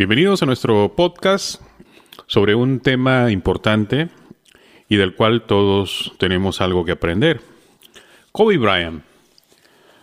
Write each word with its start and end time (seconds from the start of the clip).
Bienvenidos 0.00 0.42
a 0.42 0.46
nuestro 0.46 0.96
podcast 0.96 1.60
sobre 2.26 2.54
un 2.54 2.80
tema 2.80 3.30
importante 3.30 4.08
y 4.88 4.96
del 4.96 5.14
cual 5.14 5.42
todos 5.42 6.14
tenemos 6.16 6.62
algo 6.62 6.86
que 6.86 6.92
aprender. 6.92 7.42
Kobe 8.32 8.56
Bryant 8.56 9.04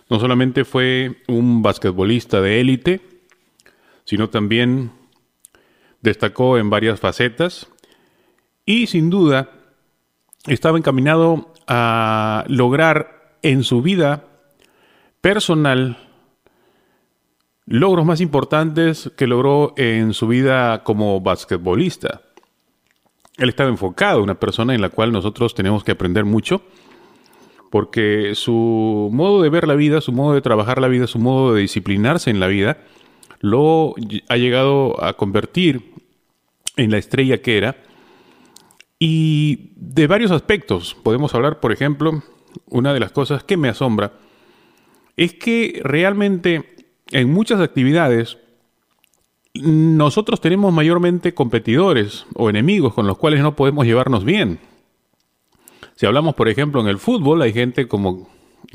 no 0.08 0.20
solamente 0.20 0.64
fue 0.64 1.16
un 1.26 1.62
basquetbolista 1.62 2.40
de 2.40 2.60
élite, 2.60 3.00
sino 4.04 4.30
también 4.30 4.92
destacó 6.00 6.58
en 6.58 6.70
varias 6.70 7.00
facetas 7.00 7.66
y 8.64 8.86
sin 8.86 9.10
duda 9.10 9.50
estaba 10.46 10.78
encaminado 10.78 11.52
a 11.66 12.44
lograr 12.46 13.36
en 13.42 13.64
su 13.64 13.82
vida 13.82 14.26
personal 15.20 16.07
logros 17.68 18.06
más 18.06 18.20
importantes 18.20 19.12
que 19.16 19.26
logró 19.26 19.74
en 19.76 20.14
su 20.14 20.26
vida 20.26 20.82
como 20.84 21.20
basquetbolista. 21.20 22.22
Él 23.36 23.50
estaba 23.50 23.68
enfocado, 23.68 24.22
una 24.22 24.40
persona 24.40 24.74
en 24.74 24.80
la 24.80 24.88
cual 24.88 25.12
nosotros 25.12 25.54
tenemos 25.54 25.84
que 25.84 25.92
aprender 25.92 26.24
mucho, 26.24 26.62
porque 27.70 28.34
su 28.34 29.10
modo 29.12 29.42
de 29.42 29.50
ver 29.50 29.68
la 29.68 29.74
vida, 29.74 30.00
su 30.00 30.12
modo 30.12 30.34
de 30.34 30.40
trabajar 30.40 30.80
la 30.80 30.88
vida, 30.88 31.06
su 31.06 31.18
modo 31.18 31.54
de 31.54 31.60
disciplinarse 31.60 32.30
en 32.30 32.40
la 32.40 32.46
vida, 32.46 32.78
lo 33.40 33.94
ha 34.28 34.36
llegado 34.36 35.02
a 35.04 35.12
convertir 35.12 35.92
en 36.76 36.90
la 36.90 36.98
estrella 36.98 37.42
que 37.42 37.58
era. 37.58 37.76
Y 38.98 39.72
de 39.76 40.06
varios 40.06 40.30
aspectos 40.30 40.96
podemos 41.02 41.34
hablar, 41.34 41.60
por 41.60 41.70
ejemplo, 41.70 42.22
una 42.66 42.94
de 42.94 43.00
las 43.00 43.12
cosas 43.12 43.44
que 43.44 43.58
me 43.58 43.68
asombra 43.68 44.14
es 45.16 45.34
que 45.34 45.80
realmente 45.84 46.77
en 47.10 47.32
muchas 47.32 47.60
actividades 47.60 48.38
nosotros 49.54 50.40
tenemos 50.40 50.72
mayormente 50.72 51.34
competidores 51.34 52.26
o 52.34 52.48
enemigos 52.48 52.94
con 52.94 53.06
los 53.06 53.18
cuales 53.18 53.40
no 53.40 53.56
podemos 53.56 53.86
llevarnos 53.86 54.24
bien. 54.24 54.60
Si 55.96 56.06
hablamos, 56.06 56.34
por 56.34 56.48
ejemplo, 56.48 56.80
en 56.80 56.86
el 56.86 56.98
fútbol, 56.98 57.42
hay 57.42 57.52
gente 57.52 57.88
como 57.88 58.28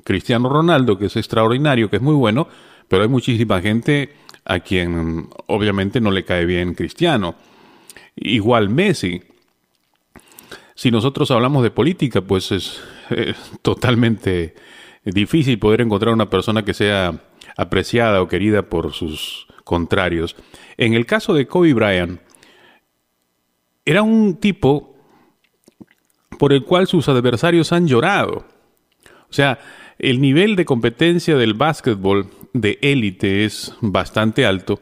Cristiano 0.04 0.50
Ronaldo, 0.50 0.98
que 0.98 1.06
es 1.06 1.16
extraordinario, 1.16 1.90
que 1.90 1.98
es 1.98 2.02
muy 2.02 2.16
bueno, 2.16 2.48
pero 2.88 3.04
hay 3.04 3.10
muchísima 3.10 3.62
gente 3.62 4.14
a 4.46 4.60
quien 4.60 5.30
obviamente 5.48 6.02
no 6.02 6.12
le 6.12 6.26
cae 6.26 6.46
bien 6.46 6.74
Cristiano. 6.74 7.36
Igual 8.16 8.70
Messi. 8.70 9.22
Si 10.76 10.92
nosotros 10.92 11.32
hablamos 11.32 11.64
de 11.64 11.72
política, 11.72 12.22
pues 12.22 12.52
es, 12.52 12.82
totalmente 13.62 14.56
difícil 15.06 15.60
poder 15.60 15.82
encontrar 15.82 16.14
una 16.14 16.30
persona 16.30 16.66
que 16.66 16.74
sea 16.74 17.22
apreciada 17.56 18.22
o 18.22 18.28
querida 18.28 18.64
por 18.64 18.94
sus 18.94 19.48
contrarios. 19.64 20.36
En 20.78 20.94
el 20.94 21.06
caso 21.06 21.34
de 21.34 21.48
Kobe 21.48 21.74
Bryant, 21.74 22.22
era 23.86 24.02
un 24.02 24.38
tipo 24.38 24.96
por 26.40 26.54
el 26.54 26.64
cual 26.64 26.88
sus 26.88 27.08
adversarios 27.10 27.72
han 27.72 27.88
llorado. 27.88 28.46
O 29.30 29.34
sea, 29.34 29.60
el 30.00 30.22
nivel 30.22 30.56
de 30.56 30.66
competencia 30.66 31.38
del 31.38 31.54
básquetbol 31.54 32.28
de 32.54 32.80
élite 32.82 33.46
es 33.46 33.76
bastante 33.82 34.46
alto. 34.46 34.82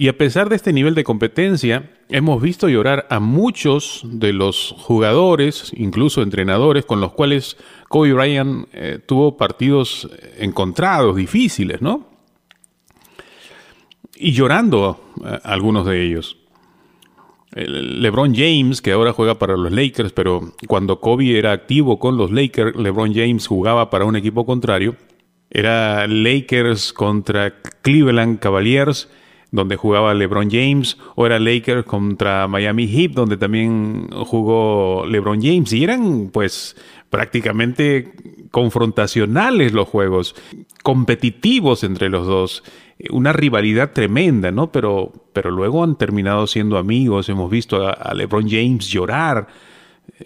Y 0.00 0.06
a 0.06 0.16
pesar 0.16 0.48
de 0.48 0.54
este 0.54 0.72
nivel 0.72 0.94
de 0.94 1.02
competencia, 1.02 1.90
hemos 2.08 2.40
visto 2.40 2.68
llorar 2.68 3.08
a 3.10 3.18
muchos 3.18 4.02
de 4.04 4.32
los 4.32 4.72
jugadores, 4.78 5.72
incluso 5.76 6.22
entrenadores, 6.22 6.84
con 6.84 7.00
los 7.00 7.10
cuales 7.14 7.56
Kobe 7.88 8.12
Bryant 8.12 8.68
eh, 8.72 9.00
tuvo 9.04 9.36
partidos 9.36 10.08
encontrados, 10.38 11.16
difíciles, 11.16 11.82
¿no? 11.82 12.06
Y 14.14 14.30
llorando 14.30 15.00
algunos 15.42 15.84
de 15.84 16.06
ellos. 16.06 16.38
LeBron 17.56 18.36
James, 18.36 18.80
que 18.80 18.92
ahora 18.92 19.12
juega 19.12 19.36
para 19.40 19.56
los 19.56 19.72
Lakers, 19.72 20.12
pero 20.12 20.52
cuando 20.68 21.00
Kobe 21.00 21.36
era 21.36 21.50
activo 21.50 21.98
con 21.98 22.16
los 22.16 22.30
Lakers, 22.30 22.76
LeBron 22.76 23.12
James 23.14 23.48
jugaba 23.48 23.90
para 23.90 24.04
un 24.04 24.14
equipo 24.14 24.46
contrario. 24.46 24.94
Era 25.50 26.06
Lakers 26.06 26.92
contra 26.92 27.60
Cleveland 27.82 28.38
Cavaliers 28.38 29.08
donde 29.50 29.76
jugaba 29.76 30.14
LeBron 30.14 30.50
James, 30.50 30.98
o 31.14 31.26
era 31.26 31.38
Lakers 31.38 31.84
contra 31.84 32.48
Miami 32.48 32.86
Heat, 32.86 33.12
donde 33.12 33.36
también 33.36 34.08
jugó 34.10 35.06
LeBron 35.06 35.40
James, 35.40 35.72
y 35.72 35.84
eran 35.84 36.30
pues 36.32 36.76
prácticamente 37.10 38.12
confrontacionales 38.50 39.72
los 39.72 39.88
juegos, 39.88 40.34
competitivos 40.82 41.84
entre 41.84 42.08
los 42.08 42.26
dos, 42.26 42.62
una 43.10 43.32
rivalidad 43.32 43.92
tremenda, 43.92 44.50
¿no? 44.50 44.72
Pero, 44.72 45.12
pero 45.32 45.50
luego 45.50 45.84
han 45.84 45.96
terminado 45.96 46.46
siendo 46.46 46.76
amigos, 46.78 47.28
hemos 47.28 47.50
visto 47.50 47.86
a, 47.86 48.12
LeBron 48.14 48.48
James 48.48 48.88
llorar, 48.88 49.48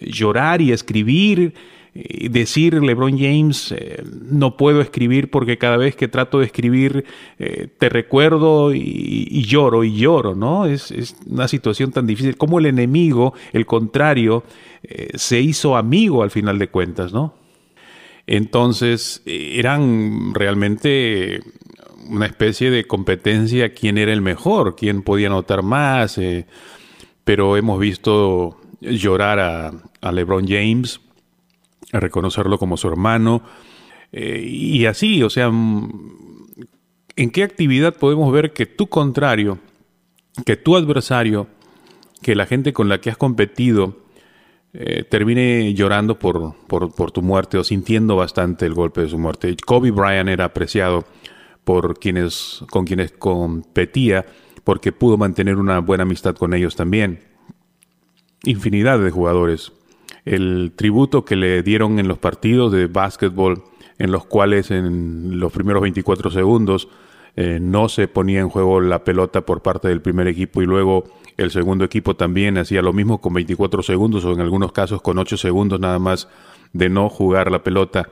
llorar 0.01 0.61
y 0.61 0.71
escribir 0.71 1.53
decir 1.93 2.81
LeBron 2.81 3.17
James, 3.19 3.71
eh, 3.71 4.03
no 4.03 4.57
puedo 4.57 4.81
escribir 4.81 5.29
porque 5.29 5.59
cada 5.59 5.77
vez 5.77 5.95
que 5.95 6.07
trato 6.07 6.39
de 6.39 6.45
escribir 6.45 7.05
eh, 7.37 7.67
te 7.77 7.89
recuerdo 7.89 8.73
y, 8.73 9.43
lloro 9.45 9.83
y 9.83 9.95
lloro, 9.95 10.33
¿no? 10.33 10.65
Es, 10.65 11.15
una 11.27 11.47
situación 11.47 11.91
tan 11.91 12.07
difícil. 12.07 12.35
Como 12.35 12.57
el 12.57 12.65
enemigo, 12.65 13.33
el 13.51 13.67
contrario, 13.67 14.43
eh, 14.81 15.09
se 15.13 15.39
hizo 15.39 15.77
amigo 15.77 16.23
al 16.23 16.31
final 16.31 16.57
de 16.57 16.69
cuentas, 16.69 17.13
¿no? 17.13 17.35
Entonces, 18.25 19.21
eran 19.25 20.33
realmente 20.33 21.41
una 22.07 22.25
especie 22.25 22.71
de 22.71 22.85
competencia 22.85 23.73
quién 23.73 23.97
era 23.97 24.13
el 24.13 24.21
mejor, 24.21 24.75
quién 24.75 25.03
podía 25.03 25.27
anotar 25.27 25.61
más, 25.61 26.19
pero 27.25 27.57
hemos 27.57 27.79
visto 27.79 28.61
llorar 28.79 29.39
a 30.01 30.11
LeBron 30.11 30.47
James 30.47 31.01
a 31.93 31.99
reconocerlo 31.99 32.57
como 32.57 32.75
su 32.75 32.87
hermano. 32.89 33.41
Eh, 34.11 34.43
y 34.45 34.85
así, 34.85 35.23
o 35.23 35.29
sea, 35.29 35.49
mm, 35.49 36.17
¿en 37.15 37.31
qué 37.31 37.43
actividad 37.43 37.95
podemos 37.95 38.31
ver 38.33 38.51
que 38.51 38.65
tu 38.65 38.87
contrario, 38.87 39.59
que 40.45 40.57
tu 40.57 40.75
adversario, 40.75 41.47
que 42.21 42.35
la 42.35 42.45
gente 42.45 42.73
con 42.73 42.89
la 42.89 42.99
que 42.99 43.09
has 43.09 43.17
competido, 43.17 44.03
eh, 44.73 45.03
termine 45.03 45.73
llorando 45.75 46.17
por, 46.17 46.55
por, 46.67 47.11
tu 47.11 47.21
muerte 47.21 47.59
o 47.59 47.63
sintiendo 47.63 48.15
bastante 48.15 48.65
el 48.65 48.73
golpe 48.73 49.01
de 49.01 49.09
su 49.09 49.19
muerte? 49.19 49.55
Kobe 49.65 49.91
Bryant 49.91 50.29
era 50.29 50.45
apreciado 50.45 51.05
por 51.63 51.99
quienes, 51.99 52.63
con 52.69 52.85
quienes 52.85 53.11
competía 53.11 54.25
porque 54.63 54.91
pudo 54.91 55.17
mantener 55.17 55.57
una 55.57 55.79
buena 55.79 56.03
amistad 56.03 56.35
con 56.35 56.53
ellos 56.53 56.75
también. 56.75 57.19
Infinidad 58.43 58.99
de 58.99 59.11
jugadores 59.11 59.71
el 60.25 60.71
tributo 60.75 61.25
que 61.25 61.35
le 61.35 61.63
dieron 61.63 61.99
en 61.99 62.07
los 62.07 62.17
partidos 62.17 62.71
de 62.71 62.87
básquetbol, 62.87 63.63
en 63.99 64.11
los 64.11 64.25
cuales 64.25 64.71
en 64.71 65.39
los 65.39 65.51
primeros 65.51 65.81
24 65.81 66.31
segundos 66.31 66.87
eh, 67.35 67.59
no 67.61 67.89
se 67.89 68.07
ponía 68.07 68.41
en 68.41 68.49
juego 68.49 68.79
la 68.79 69.03
pelota 69.03 69.41
por 69.41 69.61
parte 69.61 69.87
del 69.87 70.01
primer 70.01 70.27
equipo 70.27 70.61
y 70.61 70.65
luego 70.65 71.05
el 71.37 71.51
segundo 71.51 71.83
equipo 71.83 72.15
también 72.15 72.57
hacía 72.57 72.81
lo 72.81 72.93
mismo 72.93 73.21
con 73.21 73.33
24 73.33 73.81
segundos 73.81 74.23
o 74.23 74.31
en 74.33 74.41
algunos 74.41 74.71
casos 74.71 75.01
con 75.01 75.17
8 75.17 75.37
segundos 75.37 75.79
nada 75.79 75.97
más 75.97 76.27
de 76.73 76.89
no 76.89 77.09
jugar 77.09 77.51
la 77.51 77.63
pelota 77.63 78.09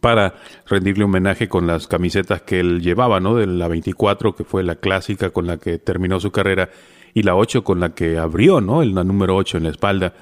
para 0.00 0.34
rendirle 0.66 1.04
homenaje 1.04 1.48
con 1.48 1.66
las 1.66 1.88
camisetas 1.88 2.42
que 2.42 2.60
él 2.60 2.80
llevaba, 2.80 3.20
¿no? 3.20 3.34
De 3.34 3.46
la 3.46 3.68
24, 3.68 4.34
que 4.34 4.44
fue 4.44 4.62
la 4.62 4.76
clásica 4.76 5.30
con 5.30 5.46
la 5.46 5.56
que 5.56 5.78
terminó 5.78 6.20
su 6.20 6.30
carrera, 6.30 6.68
y 7.14 7.22
la 7.22 7.34
8 7.34 7.64
con 7.64 7.80
la 7.80 7.94
que 7.94 8.18
abrió, 8.18 8.60
¿no? 8.60 8.82
El 8.82 8.94
número 8.94 9.34
8 9.36 9.56
en 9.56 9.64
la 9.64 9.70
espalda 9.70 10.12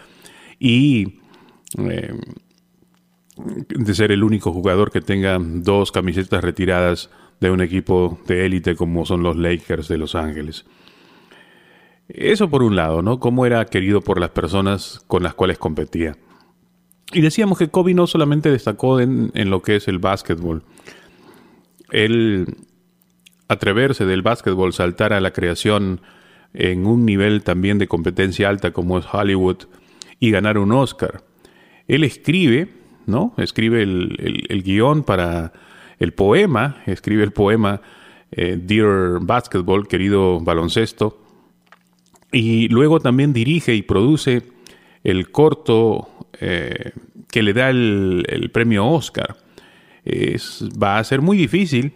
y 0.59 1.21
eh, 1.79 2.15
de 3.37 3.95
ser 3.95 4.13
el 4.13 4.25
único 4.25 4.53
jugador 4.53 4.91
que 4.91 5.01
tenga 5.01 5.39
dos 5.41 5.93
camisetas 5.93 6.43
retiradas 6.43 7.11
de 7.41 7.51
un 7.51 7.61
equipo 7.61 8.19
de 8.27 8.47
élite 8.47 8.77
como 8.77 9.05
son 9.05 9.23
los 9.23 9.37
Lakers 9.37 9.89
de 9.89 9.99
Los 9.99 10.15
Ángeles. 10.15 10.65
Eso 12.09 12.49
por 12.49 12.63
un 12.63 12.77
lado, 12.77 13.03
¿no? 13.03 13.19
Cómo 13.19 13.47
era 13.47 13.65
querido 13.67 14.01
por 14.01 14.21
las 14.21 14.31
personas 14.31 15.03
con 15.07 15.23
las 15.23 15.35
cuales 15.35 15.59
competía. 15.59 16.17
Y 17.13 17.21
decíamos 17.21 17.59
que 17.59 17.69
Kobe 17.69 17.95
no 17.95 18.07
solamente 18.07 18.51
destacó 18.51 19.01
en, 19.01 19.31
en 19.35 19.51
lo 19.51 19.61
que 19.63 19.77
es 19.77 19.89
el 19.89 19.99
básquetbol. 19.99 20.63
Él 21.91 22.57
atreverse 23.49 24.07
del 24.07 24.23
básquetbol, 24.23 24.73
saltar 24.73 25.13
a 25.13 25.21
la 25.21 25.33
creación 25.33 26.01
en 26.55 26.87
un 26.87 27.05
nivel 27.05 27.43
también 27.43 27.79
de 27.79 27.87
competencia 27.87 28.49
alta 28.49 28.73
como 28.73 28.99
es 28.99 29.07
Hollywood, 29.13 29.65
y 30.21 30.31
ganar 30.31 30.59
un 30.59 30.73
Oscar. 30.73 31.23
Él 31.89 32.05
escribe, 32.05 32.69
¿no? 33.07 33.35
Escribe 33.37 33.83
el, 33.83 34.63
guion 34.65 35.03
para 35.03 35.53
el 35.99 36.13
poema, 36.13 36.83
escribe 36.87 37.23
el 37.23 37.33
poema 37.33 37.81
eh, 38.31 38.59
Dear 38.61 39.21
Basketball, 39.21 39.87
querido 39.87 40.41
baloncesto, 40.41 41.23
y 42.33 42.69
luego 42.69 43.01
también 43.01 43.33
dirige 43.33 43.75
y 43.75 43.83
produce 43.83 44.43
el 45.05 45.31
corto 45.31 46.09
eh, 46.41 46.93
que 47.31 47.43
le 47.43 47.53
da 47.53 47.71
el, 47.71 48.51
premio 48.53 48.87
Oscar. 48.87 49.37
Va 50.83 50.99
a 50.99 51.05
ser 51.05 51.21
muy 51.21 51.37
difícil 51.37 51.93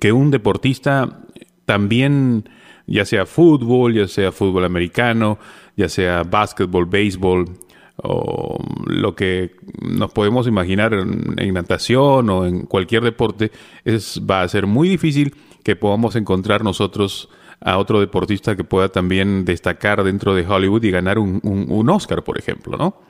que 0.00 0.12
un 0.12 0.30
deportista 0.30 1.20
también 1.64 2.48
ya 2.86 3.04
sea 3.04 3.26
fútbol, 3.26 3.94
ya 3.94 4.08
sea 4.08 4.32
fútbol 4.32 4.64
americano, 4.64 5.38
ya 5.78 5.88
sea 5.88 6.24
básquetbol, 6.24 6.86
béisbol, 6.86 7.46
o 8.02 8.58
lo 8.86 9.14
que 9.14 9.52
nos 9.80 10.12
podemos 10.12 10.46
imaginar 10.46 10.92
en, 10.92 11.54
natación 11.54 12.28
o 12.30 12.44
en 12.44 12.66
cualquier 12.66 13.04
deporte, 13.04 13.52
es, 13.84 14.20
va 14.28 14.42
a 14.42 14.48
ser 14.48 14.66
muy 14.66 14.88
difícil 14.88 15.34
que 15.62 15.76
podamos 15.76 16.16
encontrar 16.16 16.64
nosotros 16.64 17.28
a 17.60 17.78
otro 17.78 18.00
deportista 18.00 18.56
que 18.56 18.64
pueda 18.64 18.88
también 18.88 19.44
destacar 19.44 20.02
dentro 20.02 20.34
de 20.34 20.46
Hollywood 20.46 20.82
y 20.82 20.90
ganar 20.90 21.18
un, 21.18 21.40
un 21.42 21.90
Oscar, 21.90 22.24
por 22.24 22.38
ejemplo, 22.38 22.76
¿no? 22.76 23.00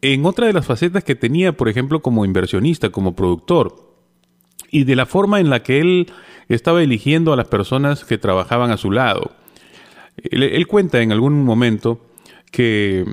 En 0.00 0.24
otra 0.26 0.46
de 0.46 0.52
las 0.52 0.66
facetas 0.66 1.04
que 1.04 1.14
tenía, 1.14 1.56
por 1.56 1.68
ejemplo, 1.68 2.00
como 2.00 2.24
inversionista, 2.24 2.90
como 2.90 3.16
productor, 3.16 3.96
y 4.70 4.84
de 4.84 4.94
la 4.94 5.06
forma 5.06 5.40
en 5.40 5.50
la 5.50 5.62
que 5.62 5.80
él 5.80 6.12
estaba 6.48 6.82
eligiendo 6.82 7.32
a 7.32 7.36
las 7.36 7.48
personas 7.48 8.04
que 8.04 8.18
trabajaban 8.18 8.70
a 8.70 8.76
su 8.76 8.90
lado. 8.90 9.32
Él, 10.22 10.66
cuenta 10.66 11.00
en 11.00 11.12
algún 11.12 11.44
momento 11.44 12.00
que, 12.50 13.04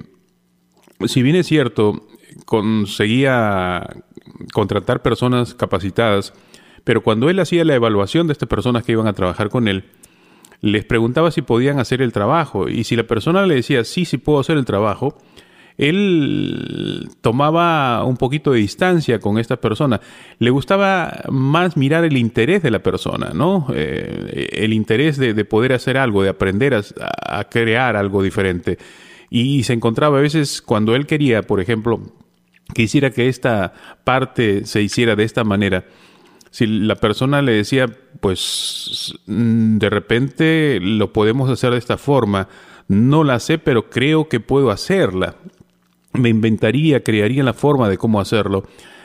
si 1.06 1.22
bien 1.22 1.36
es 1.36 1.48
cierto, 1.48 2.08
conseguía 2.46 3.88
contratar 4.54 5.02
personas 5.02 5.54
capacitadas, 5.54 6.34
pero 6.84 7.04
cuando 7.04 7.30
él 7.30 7.40
hacía 7.40 7.66
la 7.66 7.76
evaluación 7.76 8.28
de 8.28 8.34
estas 8.34 8.50
personas 8.50 8.84
que 8.84 8.94
iban 8.94 9.08
a 9.08 9.14
trabajar 9.14 9.50
con 9.50 9.68
él, 9.68 9.86
les 10.62 10.86
preguntaba 10.86 11.32
si 11.32 11.42
podían 11.42 11.80
hacer 11.80 12.02
el 12.02 12.12
trabajo. 12.12 12.70
Y 12.70 12.84
si 12.84 12.96
la 12.96 13.04
persona 13.04 13.46
le 13.46 13.56
decía 13.56 13.84
sí, 13.84 14.06
sí 14.06 14.18
puedo 14.18 14.40
hacer 14.40 14.58
el 14.58 14.66
trabajo, 14.66 15.18
él 15.78 17.10
tomaba 17.22 18.04
un 18.06 18.16
poquito 18.16 18.52
de 18.52 18.60
distancia 18.60 19.20
con 19.20 19.38
esta 19.38 19.58
persona. 19.58 20.00
Le 20.40 20.50
gustaba 20.50 21.24
más 21.30 21.76
mirar 21.76 22.06
el 22.06 22.18
interés 22.18 22.64
de 22.64 22.72
la 22.72 22.80
persona, 22.80 23.32
¿no? 23.34 23.68
Eh, 23.74 24.50
el 24.54 24.74
interés 24.74 25.18
de, 25.18 25.34
poder 25.46 25.74
hacer 25.74 25.98
algo, 25.98 26.24
de 26.24 26.30
aprender 26.30 26.74
a, 26.74 27.44
crear 27.46 27.98
algo 27.98 28.24
diferente. 28.24 28.78
Y 29.30 29.64
se 29.64 29.74
encontraba 29.74 30.18
a 30.18 30.22
veces 30.22 30.62
cuando 30.62 30.96
él 30.96 31.06
quería, 31.08 31.42
por 31.42 31.60
ejemplo, 31.60 32.00
que 32.74 32.84
hiciera 32.84 33.12
que 33.12 33.28
esta 33.28 33.74
parte 34.04 34.66
se 34.66 34.82
hiciera 34.82 35.16
de 35.16 35.24
esta 35.24 35.44
manera, 35.44 35.86
si 36.52 36.68
la 36.68 36.96
persona 36.96 37.42
le 37.42 37.52
decía, 37.52 37.88
pues 38.22 39.14
mm, 39.26 39.78
de 39.78 39.90
repente 39.90 40.80
lo 40.82 41.12
podemos 41.12 41.50
hacer 41.50 41.72
de 41.72 41.80
esta 41.80 41.98
forma, 41.98 42.48
no 42.88 43.26
la 43.26 43.40
sé, 43.40 43.58
pero 43.58 43.90
creo 43.90 44.30
que 44.30 44.40
puedo 44.40 44.72
hacerla 44.72 45.36
me 46.18 46.30
inventaría, 46.30 47.04
crearía 47.04 47.44
la 47.44 47.54
forma 47.54 47.90
de 47.90 47.98
cómo 47.98 48.20
hacerlo. 48.20 48.64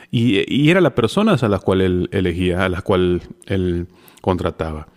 Y, 0.09 0.43
y 0.53 0.69
eran 0.69 0.83
las 0.83 0.93
personas 0.93 1.43
a 1.43 1.49
las 1.49 1.61
cuales 1.61 1.87
él 1.87 2.09
elegía, 2.11 2.65
a 2.65 2.69
las 2.69 2.81
cuales 2.81 3.27
él 3.45 3.87
contrataba. 4.21 4.87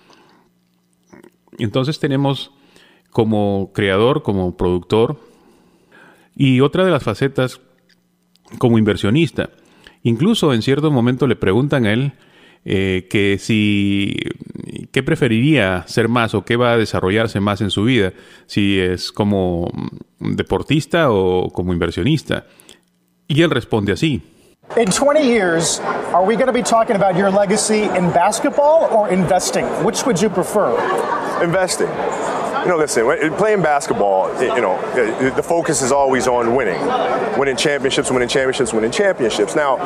Entonces 1.58 2.00
tenemos 2.00 2.50
como 3.11 3.70
creador, 3.72 4.22
como 4.22 4.56
productor, 4.56 5.20
y 6.37 6.61
otra 6.61 6.84
de 6.84 6.90
las 6.90 7.02
facetas 7.02 7.61
como 8.58 8.78
inversionista. 8.78 9.50
Incluso 10.02 10.52
en 10.52 10.62
cierto 10.62 10.90
momento 10.90 11.26
le 11.26 11.37
preguntan 11.37 11.87
a 11.87 11.93
él 11.93 12.12
eh, 12.64 13.06
que 13.11 13.38
si 13.38 14.16
qué 14.93 15.02
preferiría 15.02 15.84
ser 15.87 16.08
más 16.08 16.34
o 16.34 16.44
qué 16.44 16.56
va 16.56 16.72
a 16.72 16.78
desarrollarse 16.78 17.40
más 17.40 17.61
en 17.61 17.70
su 17.70 17.84
vida, 17.84 18.12
si 18.46 18.81
es 18.81 19.12
como 19.12 19.70
deportista 20.19 21.11
o 21.11 21.50
como 21.50 21.72
inversionista. 21.72 22.46
Y 23.26 23.43
él 23.43 23.50
responde 23.50 23.93
así. 23.93 24.22
In 24.76 24.90
20 24.90 25.22
years, 25.22 25.81
are 26.14 26.25
we 26.25 26.37
going 26.37 26.46
to 26.46 26.52
be 26.52 26.62
talking 26.62 26.96
about 26.96 27.16
your 27.16 27.31
legacy 27.31 27.84
in 27.96 28.11
basketball 28.12 28.88
or 28.90 29.12
investing? 29.12 29.64
Which 29.84 30.05
would 30.06 30.20
you 30.20 30.31
prefer? 30.31 30.72
Investing. 31.43 31.88
You 32.64 32.70
know, 32.70 32.78
listen, 32.78 33.05
playing 33.34 33.61
basketball, 33.61 34.32
you 34.40 34.61
know, 34.61 34.81
the 35.37 35.43
focus 35.43 35.82
is 35.82 35.93
always 35.93 36.26
on 36.26 36.55
winning, 36.55 36.81
winning 37.38 37.56
championships, 37.56 38.11
winning 38.11 38.28
championships, 38.28 38.72
winning 38.72 38.90
championships. 38.90 39.55
Now, 39.55 39.76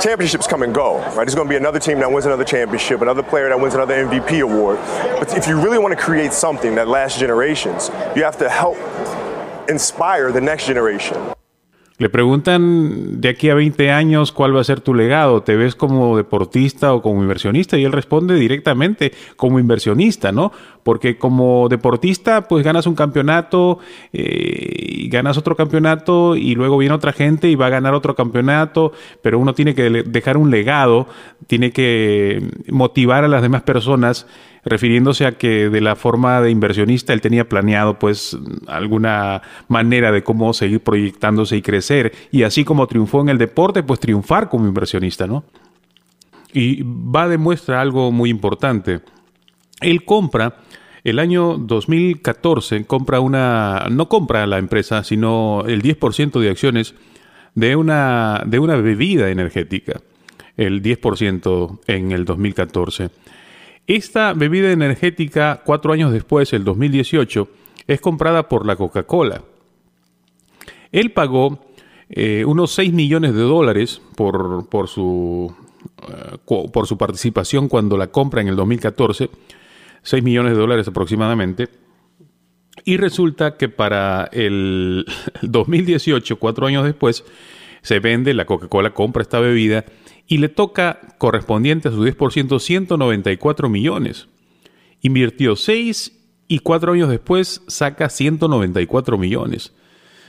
championships 0.00 0.46
come 0.46 0.62
and 0.62 0.74
go, 0.74 0.98
right? 0.98 1.14
There's 1.16 1.34
going 1.34 1.48
to 1.48 1.50
be 1.50 1.56
another 1.56 1.80
team 1.80 1.98
that 2.00 2.12
wins 2.12 2.26
another 2.26 2.44
championship, 2.44 3.00
another 3.00 3.22
player 3.22 3.48
that 3.48 3.58
wins 3.58 3.72
another 3.72 3.94
MVP 4.06 4.42
award. 4.42 4.78
But 5.18 5.34
if 5.34 5.46
you 5.46 5.58
really 5.58 5.78
want 5.78 5.96
to 5.96 6.02
create 6.02 6.34
something 6.34 6.74
that 6.74 6.88
lasts 6.88 7.18
generations, 7.18 7.90
you 8.14 8.22
have 8.22 8.36
to 8.38 8.50
help 8.50 8.76
inspire 9.68 10.30
the 10.30 10.40
next 10.40 10.66
generation. 10.66 11.16
Le 11.98 12.10
preguntan 12.10 13.22
de 13.22 13.30
aquí 13.30 13.48
a 13.48 13.54
20 13.54 13.90
años 13.90 14.30
cuál 14.30 14.54
va 14.54 14.60
a 14.60 14.64
ser 14.64 14.82
tu 14.82 14.92
legado, 14.92 15.42
¿te 15.42 15.56
ves 15.56 15.74
como 15.74 16.16
deportista 16.18 16.92
o 16.92 17.00
como 17.00 17.22
inversionista? 17.22 17.78
Y 17.78 17.84
él 17.84 17.92
responde 17.92 18.34
directamente 18.34 19.12
como 19.36 19.58
inversionista, 19.58 20.30
¿no? 20.30 20.52
Porque 20.82 21.16
como 21.16 21.68
deportista 21.70 22.48
pues 22.48 22.62
ganas 22.62 22.86
un 22.86 22.96
campeonato, 22.96 23.78
eh, 24.12 24.96
y 25.06 25.08
ganas 25.08 25.38
otro 25.38 25.56
campeonato 25.56 26.36
y 26.36 26.54
luego 26.54 26.76
viene 26.76 26.94
otra 26.94 27.12
gente 27.12 27.48
y 27.48 27.54
va 27.54 27.66
a 27.66 27.70
ganar 27.70 27.94
otro 27.94 28.14
campeonato, 28.14 28.92
pero 29.22 29.38
uno 29.38 29.54
tiene 29.54 29.74
que 29.74 29.88
dejar 30.04 30.36
un 30.36 30.50
legado, 30.50 31.06
tiene 31.46 31.70
que 31.70 32.42
motivar 32.68 33.24
a 33.24 33.28
las 33.28 33.40
demás 33.40 33.62
personas 33.62 34.26
refiriéndose 34.66 35.24
a 35.24 35.38
que 35.38 35.70
de 35.70 35.80
la 35.80 35.94
forma 35.94 36.40
de 36.40 36.50
inversionista 36.50 37.12
él 37.12 37.20
tenía 37.20 37.48
planeado 37.48 37.98
pues 37.98 38.36
alguna 38.66 39.40
manera 39.68 40.10
de 40.10 40.24
cómo 40.24 40.52
seguir 40.52 40.80
proyectándose 40.80 41.56
y 41.56 41.62
crecer 41.62 42.12
y 42.32 42.42
así 42.42 42.64
como 42.64 42.88
triunfó 42.88 43.20
en 43.20 43.28
el 43.28 43.38
deporte 43.38 43.84
pues 43.84 44.00
triunfar 44.00 44.48
como 44.48 44.66
inversionista, 44.66 45.26
¿no? 45.26 45.44
Y 46.52 46.82
va 46.84 47.28
de 47.28 47.38
muestra 47.38 47.80
algo 47.80 48.10
muy 48.10 48.28
importante. 48.28 49.00
Él 49.80 50.04
compra 50.04 50.56
el 51.04 51.20
año 51.20 51.56
2014 51.58 52.84
compra 52.86 53.20
una 53.20 53.86
no 53.88 54.08
compra 54.08 54.48
la 54.48 54.58
empresa, 54.58 55.04
sino 55.04 55.62
el 55.64 55.80
10% 55.80 56.40
de 56.40 56.50
acciones 56.50 56.96
de 57.54 57.76
una 57.76 58.42
de 58.44 58.58
una 58.58 58.74
bebida 58.74 59.30
energética, 59.30 60.00
el 60.56 60.82
10% 60.82 61.78
en 61.86 62.10
el 62.10 62.24
2014. 62.24 63.10
Esta 63.86 64.32
bebida 64.32 64.72
energética, 64.72 65.62
cuatro 65.64 65.92
años 65.92 66.12
después, 66.12 66.52
el 66.52 66.64
2018, 66.64 67.48
es 67.86 68.00
comprada 68.00 68.48
por 68.48 68.66
la 68.66 68.74
Coca-Cola. 68.74 69.42
Él 70.90 71.12
pagó 71.12 71.60
eh, 72.08 72.44
unos 72.44 72.72
6 72.72 72.92
millones 72.92 73.34
de 73.34 73.42
dólares 73.42 74.02
por, 74.16 74.66
su, 74.88 75.54
eh, 76.08 76.36
por 76.44 76.86
su 76.86 76.98
participación 76.98 77.68
cuando 77.68 77.96
la 77.96 78.08
compra 78.08 78.40
en 78.40 78.48
el 78.48 78.56
2014, 78.56 79.30
6 80.02 80.22
millones 80.22 80.52
de 80.52 80.58
dólares 80.58 80.88
aproximadamente. 80.88 81.68
Y 82.84 82.96
resulta 82.96 83.56
que 83.56 83.68
para 83.68 84.28
el 84.32 85.06
2018, 85.42 86.36
cuatro 86.40 86.66
años 86.66 86.84
después, 86.84 87.24
se 87.82 88.00
vende, 88.00 88.34
la 88.34 88.46
Coca-Cola 88.46 88.90
compra 88.90 89.22
esta 89.22 89.38
bebida 89.38 89.84
y 90.26 90.38
le 90.38 90.48
toca 90.48 91.00
correspondiente 91.18 91.88
a 91.88 91.92
su 91.92 92.04
10% 92.04 92.58
194 92.58 93.68
millones. 93.68 94.28
Invirtió 95.02 95.56
6 95.56 96.12
y 96.48 96.58
4 96.60 96.92
años 96.92 97.08
después 97.08 97.62
saca 97.66 98.08
194 98.08 99.18
millones. 99.18 99.72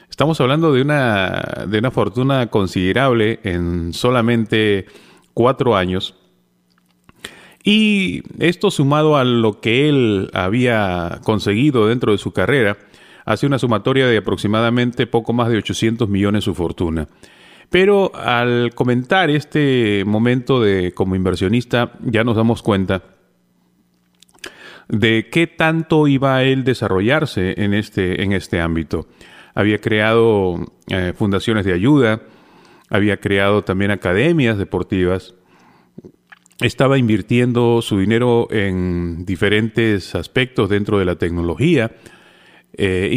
Estamos 0.10 0.40
hablando 0.40 0.72
de 0.72 0.82
una, 0.82 1.66
de 1.68 1.80
una 1.80 1.92
fortuna 1.92 2.48
considerable 2.48 3.40
en 3.44 3.94
solamente 3.94 4.86
4 5.34 5.76
años. 5.76 6.16
Y 7.64 8.24
esto 8.40 8.72
sumado 8.72 9.18
a 9.18 9.26
lo 9.26 9.60
que 9.60 9.90
él 9.90 10.30
había 10.34 11.20
conseguido 11.24 11.88
dentro 11.88 12.14
de 12.14 12.18
su 12.18 12.32
carrera, 12.32 12.78
hace 13.26 13.46
una 13.46 13.60
sumatoria 13.60 14.08
de 14.08 14.18
aproximadamente 14.18 15.06
poco 15.06 15.34
más 15.34 15.50
de 15.50 15.58
800 15.58 16.08
millones 16.08 16.46
su 16.46 16.56
fortuna. 16.56 17.10
Pero 17.70 18.16
al 18.16 18.74
comentar 18.74 19.30
este 19.30 20.04
momento 20.06 20.62
de 20.62 20.94
como 20.94 21.16
inversionista, 21.16 21.92
ya 22.02 22.24
nos 22.24 22.36
damos 22.36 22.64
cuenta 22.64 23.04
de 24.88 25.28
qué 25.30 25.48
tanto 25.48 26.08
iba 26.08 26.38
a 26.38 26.44
él 26.44 26.64
desarrollarse 26.64 27.62
en 27.62 27.74
este, 27.74 28.24
en 28.24 28.32
este 28.32 28.62
ámbito. 28.62 29.08
Había 29.54 29.80
creado 29.80 30.74
eh, 30.90 31.14
fundaciones 31.16 31.66
de 31.66 31.74
ayuda, 31.74 32.22
había 32.90 33.18
creado 33.18 33.64
también 33.64 33.92
academias 33.92 34.58
deportivas, 34.58 35.36
estaba 36.62 36.98
invirtiendo 36.98 37.82
su 37.82 38.00
dinero 38.00 38.48
en 38.50 39.26
diferentes 39.26 40.16
aspectos 40.16 40.70
dentro 40.70 41.00
de 41.00 41.06
la 41.06 41.16
tecnología, 41.16 41.92
eh, 42.74 43.10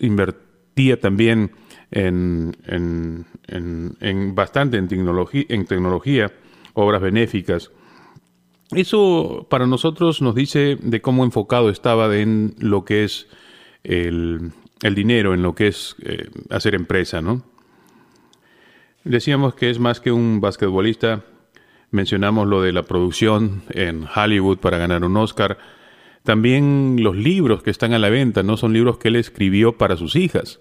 invertía 0.00 1.00
también 1.00 1.52
en, 1.90 2.56
en, 2.66 4.34
bastante 4.34 4.76
en 4.76 4.88
en 4.90 5.66
tecnología, 5.66 6.32
obras 6.74 7.00
benéficas. 7.00 7.70
Eso 8.72 9.46
para 9.48 9.66
nosotros 9.66 10.20
nos 10.22 10.34
dice 10.34 10.76
de 10.80 11.00
cómo 11.00 11.24
enfocado 11.24 11.70
estaba 11.70 12.14
en 12.16 12.54
lo 12.58 12.84
que 12.84 13.04
es 13.04 13.28
el, 13.84 14.52
dinero, 14.82 15.34
en 15.34 15.42
lo 15.42 15.54
que 15.54 15.68
es 15.68 15.94
eh, 16.02 16.28
hacer 16.50 16.74
empresa, 16.74 17.20
¿no? 17.20 17.42
Decíamos 19.04 19.54
que 19.54 19.70
es 19.70 19.78
más 19.78 20.00
que 20.00 20.10
un 20.10 20.40
basquetbolista, 20.40 21.24
mencionamos 21.92 22.48
lo 22.48 22.60
de 22.60 22.72
la 22.72 22.82
producción 22.82 23.62
en 23.70 24.04
Hollywood 24.12 24.58
para 24.58 24.78
ganar 24.78 25.04
un 25.04 25.16
Oscar, 25.16 25.58
También 26.24 26.96
los 26.98 27.14
libros 27.14 27.62
que 27.62 27.70
están 27.70 27.92
a 27.92 28.00
la 28.00 28.10
venta 28.10 28.42
no 28.42 28.56
son 28.56 28.72
libros 28.72 28.98
que 28.98 29.08
él 29.08 29.16
escribió 29.16 29.78
para 29.78 29.96
sus 29.96 30.16
hijas, 30.16 30.58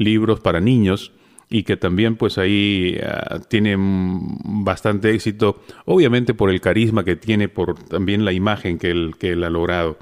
libros 0.00 0.40
para 0.40 0.60
niños 0.60 1.12
y 1.48 1.64
que 1.64 1.76
también 1.76 2.16
pues 2.16 2.38
ahí 2.38 2.98
uh, 3.02 3.40
tienen 3.48 4.38
bastante 4.64 5.12
éxito, 5.12 5.62
obviamente 5.84 6.32
por 6.32 6.48
el 6.50 6.60
carisma 6.60 7.04
que 7.04 7.16
tiene, 7.16 7.48
por 7.48 7.74
también 7.84 8.24
la 8.24 8.32
imagen 8.32 8.78
que 8.78 8.90
él, 8.90 9.14
que 9.18 9.30
él 9.32 9.44
ha 9.44 9.50
logrado. 9.50 9.98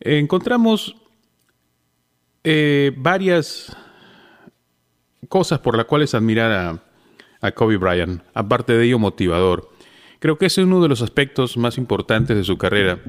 Encontramos 0.00 0.96
eh, 2.44 2.92
varias 2.96 3.76
cosas 5.28 5.60
por 5.60 5.76
las 5.76 5.86
cuales 5.86 6.14
admirar 6.14 6.52
a, 6.52 6.82
a 7.40 7.52
Kobe 7.52 7.76
Bryant, 7.76 8.22
aparte 8.34 8.72
de 8.74 8.84
ello 8.84 8.98
motivador. 8.98 9.70
Creo 10.18 10.36
que 10.36 10.46
ese 10.46 10.62
es 10.62 10.66
uno 10.66 10.82
de 10.82 10.88
los 10.88 11.00
aspectos 11.00 11.56
más 11.56 11.78
importantes 11.78 12.36
de 12.36 12.44
su 12.44 12.58
carrera, 12.58 13.00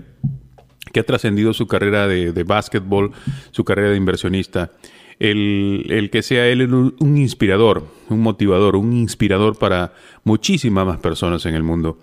que 0.94 1.00
ha 1.00 1.04
trascendido 1.04 1.54
su 1.54 1.68
carrera 1.68 2.08
de, 2.08 2.32
de 2.32 2.44
básquetbol, 2.44 3.12
su 3.52 3.66
carrera 3.66 3.90
de 3.90 3.98
inversionista. 3.98 4.72
El, 5.20 6.10
que 6.12 6.22
sea 6.22 6.48
él 6.48 6.72
un, 6.72 7.18
inspirador, 7.18 7.88
un 8.10 8.20
motivador, 8.20 8.76
un 8.76 8.94
inspirador 8.94 9.58
para 9.58 9.94
muchísimas 10.24 10.86
más 10.86 11.00
personas 11.00 11.46
en 11.46 11.56
el 11.56 11.64
mundo. 11.64 11.98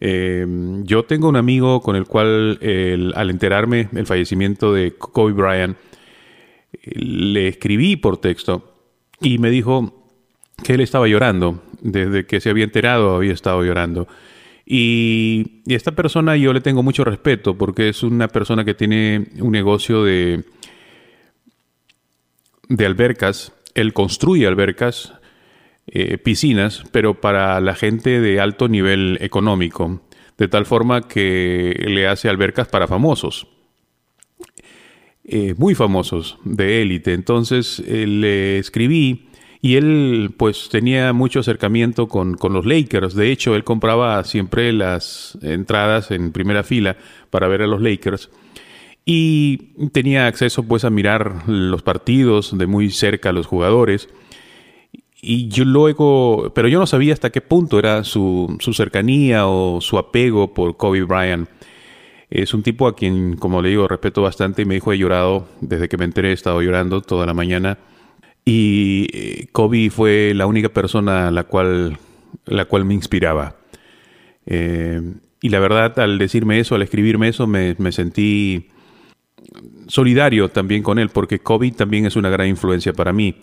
Eh, 0.00 0.46
yo 0.82 1.04
tengo 1.04 1.28
un 1.28 1.36
amigo 1.36 1.80
con 1.80 1.96
el 1.96 2.04
cual, 2.04 2.58
al 3.14 3.30
enterarme 3.30 3.88
el 3.94 4.06
fallecimiento 4.06 4.72
de 4.72 4.92
Kobe 4.92 5.32
Bryant, 5.32 5.76
le 6.84 7.48
escribí 7.48 7.96
por 7.96 8.18
texto 8.18 8.74
y 9.20 9.38
me 9.38 9.50
dijo 9.50 10.04
que 10.62 10.74
él 10.74 10.80
estaba 10.80 11.08
llorando. 11.08 11.62
Desde 11.80 12.24
que 12.24 12.40
se 12.40 12.50
había 12.50 12.64
enterado 12.64 13.16
había 13.16 13.32
estado 13.32 13.62
llorando. 13.62 14.08
Y, 14.66 15.62
esta 15.66 15.92
persona 15.92 16.36
yo 16.36 16.52
le 16.52 16.60
tengo 16.60 16.82
mucho 16.82 17.04
respeto 17.04 17.56
porque 17.56 17.88
es 17.88 18.02
una 18.02 18.28
persona 18.28 18.64
que 18.64 18.74
tiene 18.74 19.26
un 19.40 19.52
negocio 19.52 20.04
de, 20.04 20.44
de 22.68 22.86
albercas. 22.86 23.52
Él 23.74 23.92
construye 23.92 24.46
albercas, 24.46 25.14
eh, 25.86 26.18
piscinas, 26.18 26.84
pero 26.92 27.20
para 27.20 27.60
la 27.60 27.74
gente 27.74 28.20
de 28.20 28.40
alto 28.40 28.68
nivel 28.68 29.18
económico, 29.20 30.00
de 30.38 30.48
tal 30.48 30.66
forma 30.66 31.08
que 31.08 31.74
le 31.86 32.06
hace 32.06 32.28
albercas 32.28 32.68
para 32.68 32.88
famosos. 32.88 33.46
Eh, 35.26 35.54
muy 35.56 35.74
famosos, 35.74 36.38
de 36.44 36.82
élite. 36.82 37.14
Entonces 37.14 37.82
eh, 37.86 38.06
le 38.06 38.58
escribí 38.58 39.28
y 39.62 39.76
él 39.76 40.34
pues 40.36 40.68
tenía 40.68 41.14
mucho 41.14 41.40
acercamiento 41.40 42.08
con, 42.08 42.36
los 42.50 42.66
Lakers. 42.66 43.14
De 43.14 43.32
hecho, 43.32 43.56
él 43.56 43.64
compraba 43.64 44.22
siempre 44.24 44.74
las 44.74 45.38
entradas 45.40 46.10
en 46.10 46.32
primera 46.32 46.62
fila 46.62 46.98
para 47.30 47.48
ver 47.48 47.62
a 47.62 47.66
los 47.66 47.80
Lakers. 47.80 48.28
Y 49.04 49.88
tenía 49.92 50.26
acceso 50.26 50.62
pues 50.62 50.84
a 50.84 50.90
mirar 50.90 51.48
los 51.48 51.82
partidos 51.82 52.56
de 52.56 52.66
muy 52.66 52.90
cerca 52.90 53.30
a 53.30 53.32
los 53.32 53.46
jugadores. 53.46 54.08
Y 55.20 55.48
yo 55.48 55.64
luego, 55.64 56.52
pero 56.54 56.68
yo 56.68 56.78
no 56.78 56.86
sabía 56.86 57.12
hasta 57.12 57.30
qué 57.30 57.40
punto 57.40 57.78
era 57.78 58.04
su, 58.04 58.56
su 58.60 58.72
cercanía 58.72 59.46
o 59.46 59.80
su 59.80 59.98
apego 59.98 60.54
por 60.54 60.76
Kobe 60.76 61.02
Bryant. 61.02 61.48
Es 62.30 62.54
un 62.54 62.62
tipo 62.62 62.86
a 62.86 62.96
quien, 62.96 63.36
como 63.36 63.62
le 63.62 63.68
digo, 63.68 63.86
respeto 63.86 64.22
bastante 64.22 64.62
y 64.62 64.64
me 64.64 64.74
dijo 64.74 64.92
he 64.92 64.98
llorado, 64.98 65.48
desde 65.60 65.88
que 65.88 65.96
me 65.96 66.04
enteré 66.04 66.30
he 66.30 66.32
estado 66.32 66.62
llorando 66.62 67.00
toda 67.00 67.26
la 67.26 67.34
mañana 67.34 67.78
y 68.44 69.06
eh, 69.12 69.46
Kobe 69.52 69.90
fue 69.90 70.32
la 70.34 70.46
única 70.46 70.68
persona 70.68 71.28
a 71.28 71.30
la 71.30 71.44
cual, 71.44 71.98
la 72.44 72.66
cual 72.66 72.84
me 72.84 72.94
inspiraba. 72.94 73.56
Eh, 74.46 75.00
y 75.40 75.48
la 75.48 75.60
verdad, 75.60 75.98
al 75.98 76.18
decirme 76.18 76.60
eso, 76.60 76.74
al 76.74 76.82
escribirme 76.82 77.28
eso, 77.28 77.46
me, 77.46 77.74
sentí 77.92 78.68
solidario 79.88 80.48
también 80.50 80.82
con 80.82 80.98
él, 80.98 81.08
porque 81.08 81.38
Kobe 81.38 81.70
también 81.72 82.06
es 82.06 82.16
una 82.16 82.30
gran 82.30 82.48
influencia 82.48 82.92
para 82.92 83.12
mí. 83.12 83.36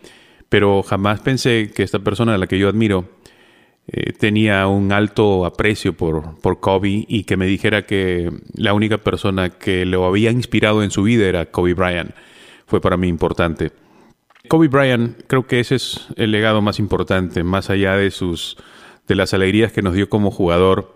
Pero 0.50 0.84
jamás 0.84 1.22
pensé 1.22 1.72
que 1.74 1.84
esta 1.84 2.00
persona 2.00 2.36
a 2.36 2.38
la 2.38 2.48
que 2.48 2.60
yo 2.60 2.68
admiro 2.68 3.10
eh, 3.88 4.14
tenía 4.14 4.68
un 4.68 4.92
alto 4.92 5.46
aprecio 5.46 5.94
por, 5.94 6.40
por 6.40 6.60
Kobe 6.60 7.06
y 7.08 7.24
que 7.24 7.38
me 7.38 7.46
dijera 7.46 7.86
que 7.86 8.30
la 8.54 8.74
única 8.74 8.98
persona 8.98 9.50
que 9.50 9.86
lo 9.86 10.06
había 10.06 10.32
inspirado 10.32 10.84
en 10.84 10.92
su 10.92 11.04
vida 11.04 11.26
era 11.26 11.46
Kobe 11.48 11.74
Bryant. 11.74 12.12
Fue 12.68 12.82
para 12.82 12.98
mí 12.98 13.08
importante. 13.08 13.72
Kobe 14.48 14.68
Bryant, 14.68 15.22
creo 15.28 15.48
que 15.48 15.60
ese 15.60 15.76
es 15.76 16.08
el 16.16 16.32
legado 16.32 16.62
más 16.62 16.80
importante, 16.80 17.44
más 17.44 17.70
allá 17.70 17.96
de 17.96 18.12
sus 18.12 18.58
de 19.08 19.16
las 19.16 19.34
alegrías 19.34 19.72
que 19.72 19.82
nos 19.82 19.94
dio 19.94 20.10
como 20.10 20.32
jugador 20.32 20.96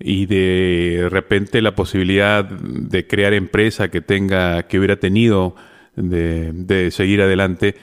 y 0.00 0.26
de 0.26 1.08
repente 1.10 1.60
la 1.60 1.74
posibilidad 1.74 2.44
de 2.44 3.06
crear 3.06 3.34
empresa 3.34 3.90
que 3.90 4.00
tenga, 4.00 4.62
que 4.64 4.78
hubiera 4.78 4.96
tenido 4.96 5.54
de, 5.94 6.90
seguir 6.90 7.20
adelante. 7.20 7.76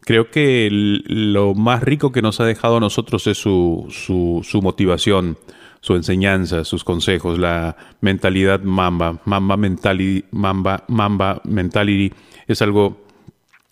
Creo 0.00 0.30
que 0.30 0.68
lo 0.70 1.54
más 1.54 1.82
rico 1.82 2.12
que 2.12 2.22
nos 2.22 2.40
ha 2.40 2.44
dejado 2.44 2.76
a 2.76 2.80
nosotros 2.80 3.26
es 3.26 3.38
su, 3.38 3.86
su, 3.90 4.40
su 4.44 4.60
motivación, 4.60 5.38
su 5.80 5.94
enseñanza, 5.94 6.64
sus 6.64 6.84
consejos, 6.84 7.38
la 7.38 7.76
mentalidad 8.00 8.60
mamba, 8.60 9.20
mamba 9.24 9.56
mentality, 9.56 10.24
mamba, 10.30 10.84
mamba 10.88 11.40
mentality 11.44 12.12
es 12.46 12.60
algo 12.62 13.02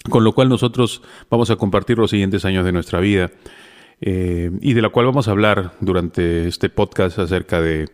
con 0.09 0.25
lo 0.25 0.33
cual 0.33 0.49
nosotros 0.49 1.02
vamos 1.30 1.50
a 1.50 1.57
compartir 1.57 1.99
los 1.99 2.11
siguientes 2.11 2.45
años 2.47 2.64
de 2.64 2.73
nuestra 2.73 3.00
vida 3.00 3.30
eh, 4.00 4.50
y 4.61 4.73
de 4.73 4.83
la 4.83 4.88
cual 4.88 5.07
vamos 5.07 5.28
a 5.28 5.33
hablar 5.33 5.73
durante 5.80 6.49
este 6.49 6.71
podcast 6.71 7.19
acerca 7.19 7.61
de, 7.61 7.88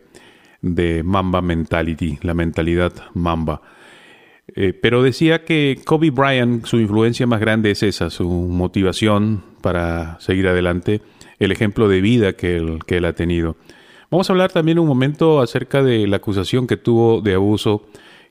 Mamba 1.03 1.41
Mentality, 1.41 2.17
la 2.21 2.33
mentalidad 2.33 2.93
Mamba. 3.13 3.61
Eh, 4.55 4.73
pero 4.73 5.03
decía 5.03 5.43
que 5.43 5.81
Kobe 5.85 6.09
Bryant, 6.09 6.65
su 6.65 6.79
influencia 6.79 7.27
más 7.27 7.39
grande 7.39 7.71
es 7.71 7.83
esa, 7.83 8.09
su 8.09 8.29
motivación 8.29 9.43
para 9.61 10.19
seguir 10.19 10.47
adelante, 10.47 11.01
el 11.39 11.51
ejemplo 11.51 11.89
de 11.89 12.01
vida 12.01 12.33
que 12.33 12.55
él, 12.55 12.79
que 12.85 12.97
él 12.97 13.05
ha 13.05 13.13
tenido. 13.13 13.57
Vamos 14.09 14.29
a 14.29 14.33
hablar 14.33 14.51
también 14.51 14.79
un 14.79 14.87
momento 14.87 15.41
acerca 15.41 15.83
de 15.83 16.07
la 16.07 16.17
acusación 16.17 16.65
que 16.65 16.77
tuvo 16.77 17.21
de 17.21 17.33
abuso 17.33 17.85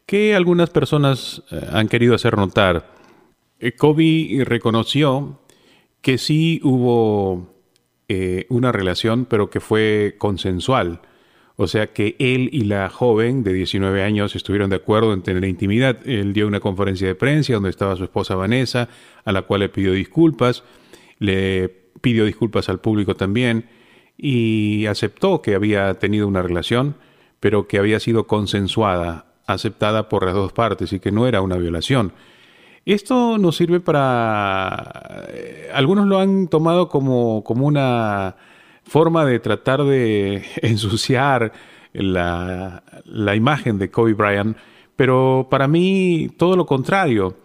que 0.06 0.34
algunas 0.34 0.70
personas 0.70 1.42
eh, 1.50 1.60
han 1.70 1.88
querido 1.88 2.14
hacer 2.14 2.36
notar 2.36 2.96
Kobe 3.78 4.42
reconoció 4.44 5.40
que 6.02 6.18
sí 6.18 6.60
hubo 6.62 7.55
eh, 8.08 8.46
una 8.48 8.72
relación, 8.72 9.24
pero 9.24 9.50
que 9.50 9.60
fue 9.60 10.14
consensual. 10.18 11.00
O 11.56 11.66
sea 11.66 11.86
que 11.88 12.16
él 12.18 12.50
y 12.52 12.64
la 12.64 12.90
joven 12.90 13.42
de 13.42 13.54
19 13.54 14.02
años 14.02 14.36
estuvieron 14.36 14.68
de 14.68 14.76
acuerdo 14.76 15.14
en 15.14 15.22
tener 15.22 15.44
intimidad. 15.44 15.98
Él 16.06 16.34
dio 16.34 16.46
una 16.46 16.60
conferencia 16.60 17.06
de 17.06 17.14
prensa 17.14 17.54
donde 17.54 17.70
estaba 17.70 17.96
su 17.96 18.04
esposa 18.04 18.34
Vanessa, 18.34 18.88
a 19.24 19.32
la 19.32 19.42
cual 19.42 19.60
le 19.60 19.70
pidió 19.70 19.92
disculpas. 19.92 20.64
Le 21.18 21.68
pidió 22.02 22.26
disculpas 22.26 22.68
al 22.68 22.78
público 22.78 23.16
también 23.16 23.64
y 24.18 24.86
aceptó 24.86 25.42
que 25.42 25.54
había 25.54 25.94
tenido 25.94 26.28
una 26.28 26.42
relación, 26.42 26.96
pero 27.40 27.66
que 27.66 27.78
había 27.78 28.00
sido 28.00 28.26
consensuada, 28.26 29.34
aceptada 29.46 30.08
por 30.08 30.26
las 30.26 30.34
dos 30.34 30.52
partes 30.52 30.92
y 30.92 31.00
que 31.00 31.12
no 31.12 31.26
era 31.26 31.40
una 31.40 31.56
violación. 31.56 32.12
Esto 32.86 33.36
nos 33.36 33.56
sirve 33.56 33.80
para... 33.80 35.26
Eh, 35.30 35.68
algunos 35.74 36.06
lo 36.06 36.20
han 36.20 36.46
tomado 36.46 36.88
como, 36.88 37.42
como 37.42 37.66
una 37.66 38.36
forma 38.84 39.24
de 39.24 39.40
tratar 39.40 39.82
de 39.82 40.44
ensuciar 40.62 41.52
la, 41.92 42.84
la, 43.04 43.34
imagen 43.34 43.78
de 43.78 43.90
Kobe 43.90 44.14
Bryant, 44.14 44.56
pero 44.94 45.48
para 45.50 45.66
mí 45.66 46.30
todo 46.36 46.54
lo 46.54 46.64
contrario. 46.64 47.38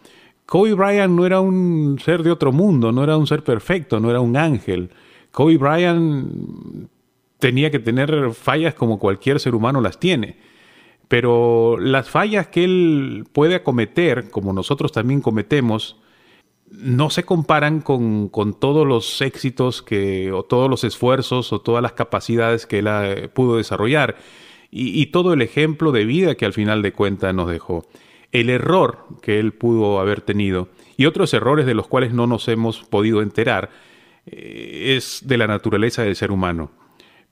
Kobe 0.46 0.76
Bryant 0.76 1.12
no 1.12 1.26
era 1.26 1.42
un 1.42 1.98
ser 2.00 2.22
de 2.22 2.30
otro 2.30 2.52
mundo, 2.52 2.92
no 2.92 3.04
era 3.04 3.18
un 3.18 3.26
ser 3.26 3.44
perfecto, 3.44 4.00
no 4.00 4.12
era 4.12 4.20
un 4.20 4.38
ángel. 4.38 4.92
Kobe 5.32 5.58
Bryant 5.58 6.88
tenía 7.40 7.72
que 7.72 7.80
tener 7.80 8.32
fallas 8.34 8.76
como 8.76 9.00
cualquier 9.00 9.40
ser 9.40 9.56
humano 9.56 9.82
las 9.82 10.00
tiene 10.00 10.51
pero 11.12 11.76
las 11.78 12.10
fallas 12.10 12.48
que 12.48 12.64
él 12.64 13.26
puede 13.34 13.56
acometer, 13.56 14.30
como 14.30 14.54
nosotros 14.54 14.94
también 14.94 15.20
cometemos, 15.20 15.98
no 16.72 17.10
se 17.10 17.26
comparan 17.26 17.82
con, 17.82 18.30
todos 18.58 18.88
los 18.88 19.22
éxitos 19.22 19.82
que, 19.82 20.32
o 20.32 20.44
todos 20.44 20.70
los 20.70 20.86
esfuerzos 20.86 21.52
o 21.52 21.60
todas 21.60 21.84
las 21.84 21.92
capacidades 21.92 22.66
que 22.66 22.80
él 22.80 23.30
pudo 23.32 23.58
desarrollar 23.58 24.16
y, 24.72 25.08
todo 25.08 25.34
el 25.34 25.42
ejemplo 25.42 25.92
de 25.92 26.06
vida 26.06 26.36
que 26.36 26.46
al 26.46 26.54
final 26.54 26.82
de 26.82 26.94
cuentas 26.94 27.36
nos 27.36 27.52
dejó. 27.52 27.86
El 28.32 28.50
error 28.50 29.06
que 29.22 29.38
él 29.38 29.52
pudo 29.52 30.00
haber 30.00 30.22
tenido 30.22 30.70
y 30.96 31.08
otros 31.08 31.34
errores 31.34 31.66
de 31.66 31.74
los 31.74 31.90
cuales 31.90 32.14
no 32.14 32.26
nos 32.26 32.48
hemos 32.48 32.84
podido 32.84 33.22
enterar 33.22 33.70
eh, 34.28 34.96
es 34.96 35.24
de 35.26 35.38
la 35.38 35.48
naturaleza 35.48 36.04
del 36.04 36.16
ser 36.16 36.32
humano. 36.32 36.72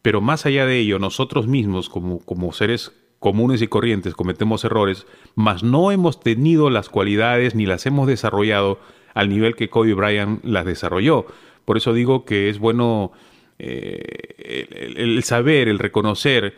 Pero 0.01 0.19
más 0.19 0.45
allá 0.45 0.65
de 0.65 0.79
ello, 0.79 0.99
nosotros 0.99 1.47
mismos 1.47 1.87
como, 1.87 2.19
como 2.19 2.51
seres 2.51 2.91
comunes 3.19 3.61
y 3.61 3.67
corrientes 3.67 4.15
cometemos 4.15 4.63
errores, 4.63 5.05
mas 5.35 5.63
no 5.63 5.91
hemos 5.91 6.19
tenido 6.19 6.69
las 6.69 6.89
cualidades 6.89 7.53
ni 7.55 7.65
las 7.65 7.85
hemos 7.85 8.07
desarrollado 8.07 8.79
al 9.13 9.29
nivel 9.29 9.55
que 9.55 9.69
Kobe 9.69 9.93
Bryant 9.93 10.43
las 10.43 10.65
desarrolló. 10.65 11.25
Por 11.65 11.77
eso 11.77 11.93
digo 11.93 12.25
que 12.25 12.49
es 12.49 12.59
bueno 12.59 13.11
eh, 13.59 14.95
el, 14.97 15.21
saber, 15.23 15.67
el 15.67 15.79
reconocer 15.79 16.55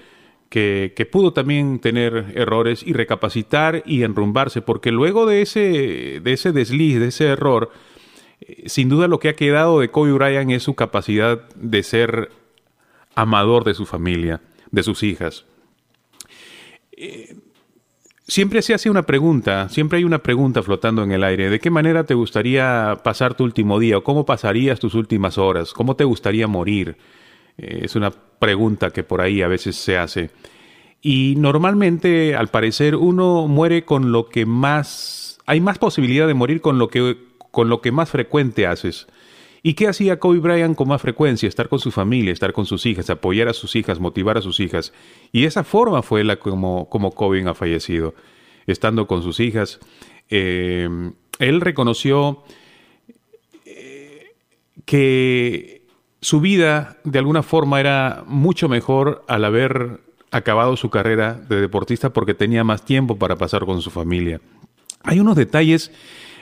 que, 0.50 0.94
que, 0.96 1.06
pudo 1.06 1.34
también 1.34 1.80
tener 1.80 2.34
errores 2.36 2.84
y 2.86 2.94
recapacitar 2.94 3.84
y 3.86 4.04
enrumbarse, 4.04 4.62
porque 4.62 4.92
luego 4.92 5.26
de 5.26 5.42
ese, 5.42 6.20
de 6.22 6.34
ese 6.34 6.52
desliz, 6.52 7.00
de 7.00 7.08
ese 7.08 7.28
error, 7.28 7.72
eh, 8.42 8.64
sin 8.68 8.90
duda 8.90 9.08
lo 9.08 9.20
que 9.20 9.30
ha 9.30 9.36
quedado 9.36 9.80
de 9.80 9.90
Kobe 9.90 10.12
Bryant 10.12 10.52
es 10.52 10.64
su 10.64 10.76
capacidad 10.76 11.50
de 11.56 11.84
ser 11.84 12.30
amador 13.16 13.64
de 13.64 13.74
su 13.74 13.86
familia, 13.86 14.42
de 14.72 14.84
sus 14.84 15.04
hijas. 15.04 15.46
Eh, 17.04 17.36
siempre 18.28 18.62
se 18.62 18.76
hace 18.76 18.88
una 18.88 19.02
pregunta, 19.02 19.70
siempre 19.70 19.98
hay 19.98 20.04
una 20.04 20.20
pregunta 20.20 20.62
flotando 20.62 21.04
en 21.04 21.12
el 21.12 21.24
aire. 21.24 21.50
¿De 21.50 21.60
qué 21.60 21.72
manera 21.72 22.04
te 22.04 22.14
gustaría 22.14 23.00
pasar 23.04 23.34
tu 23.34 23.44
último 23.44 23.80
día? 23.80 23.98
¿O 23.98 24.04
cómo 24.04 24.24
pasarías 24.24 24.80
tus 24.80 24.94
últimas 24.94 25.40
horas? 25.40 25.74
¿Cómo 25.74 25.96
te 25.96 26.04
gustaría 26.04 26.46
morir? 26.46 26.98
Eh, 27.58 27.82
es 27.86 27.96
una 27.96 28.12
pregunta 28.12 28.92
que 28.92 29.02
por 29.04 29.20
ahí 29.20 29.42
a 29.42 29.48
veces 29.48 29.78
se 29.78 29.98
hace. 29.98 30.30
Y 31.02 31.34
normalmente, 31.40 32.36
al 32.36 32.50
parecer, 32.50 32.96
uno 32.96 33.48
muere 33.48 33.84
con 33.84 34.12
lo 34.12 34.30
que 34.30 34.46
más... 34.46 35.40
Hay 35.48 35.60
más 35.60 35.80
posibilidad 35.80 36.28
de 36.28 36.36
morir 36.36 36.62
con 36.62 36.78
lo 36.78 36.90
que, 36.90 37.18
con 37.50 37.68
lo 37.68 37.82
que 37.82 37.92
más 37.92 38.12
frecuente 38.12 38.68
haces. 38.68 39.08
¿Y 39.64 39.76
qué 39.76 39.88
hacía 39.88 40.20
Kobe 40.20 40.40
Bryant 40.40 40.76
con 40.76 40.88
más 40.88 41.02
frecuencia? 41.02 41.48
Estar 41.48 41.70
con 41.70 41.80
su 41.80 41.92
familia, 41.92 42.34
estar 42.34 42.52
con 42.52 42.66
sus 42.66 42.86
hijas, 42.86 43.10
apoyar 43.10 43.48
a 43.48 43.54
sus 43.54 43.76
hijas, 43.76 44.00
motivar 44.00 44.38
a 44.38 44.42
sus 44.42 44.60
hijas. 44.60 44.92
Y 45.32 45.46
esa 45.46 45.64
forma 45.64 46.02
fue 46.02 46.24
la 46.24 46.38
como, 46.38 46.90
como 46.90 47.12
Kobe 47.12 47.48
ha 47.48 47.54
fallecido, 47.54 48.16
estando 48.66 49.06
con 49.06 49.22
sus 49.22 49.40
hijas. 49.40 49.80
Eh, 50.30 50.90
él 51.38 51.62
reconoció 51.62 52.44
eh, 53.66 54.32
que 54.86 55.86
su 56.22 56.42
vida 56.42 56.98
de 57.04 57.20
alguna 57.20 57.44
forma 57.44 57.80
era 57.80 58.24
mucho 58.26 58.68
mejor 58.68 59.24
al 59.28 59.46
haber 59.46 60.02
acabado 60.32 60.76
su 60.78 60.90
carrera 60.90 61.34
de 61.34 61.62
deportista 61.62 62.14
porque 62.14 62.34
tenía 62.34 62.64
más 62.64 62.84
tiempo 62.84 63.18
para 63.18 63.36
pasar 63.36 63.66
con 63.66 63.82
su 63.82 63.92
familia. 63.92 64.42
Hay 65.04 65.20
unos 65.20 65.36
detalles 65.36 65.92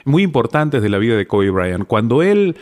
muy 0.04 0.22
importantes 0.22 0.80
de 0.80 0.88
la 0.88 0.98
vida 0.98 1.16
de 1.16 1.26
Kobe 1.26 1.50
Bryant. 1.50 1.86
Cuando 1.86 2.22
él 2.22 2.56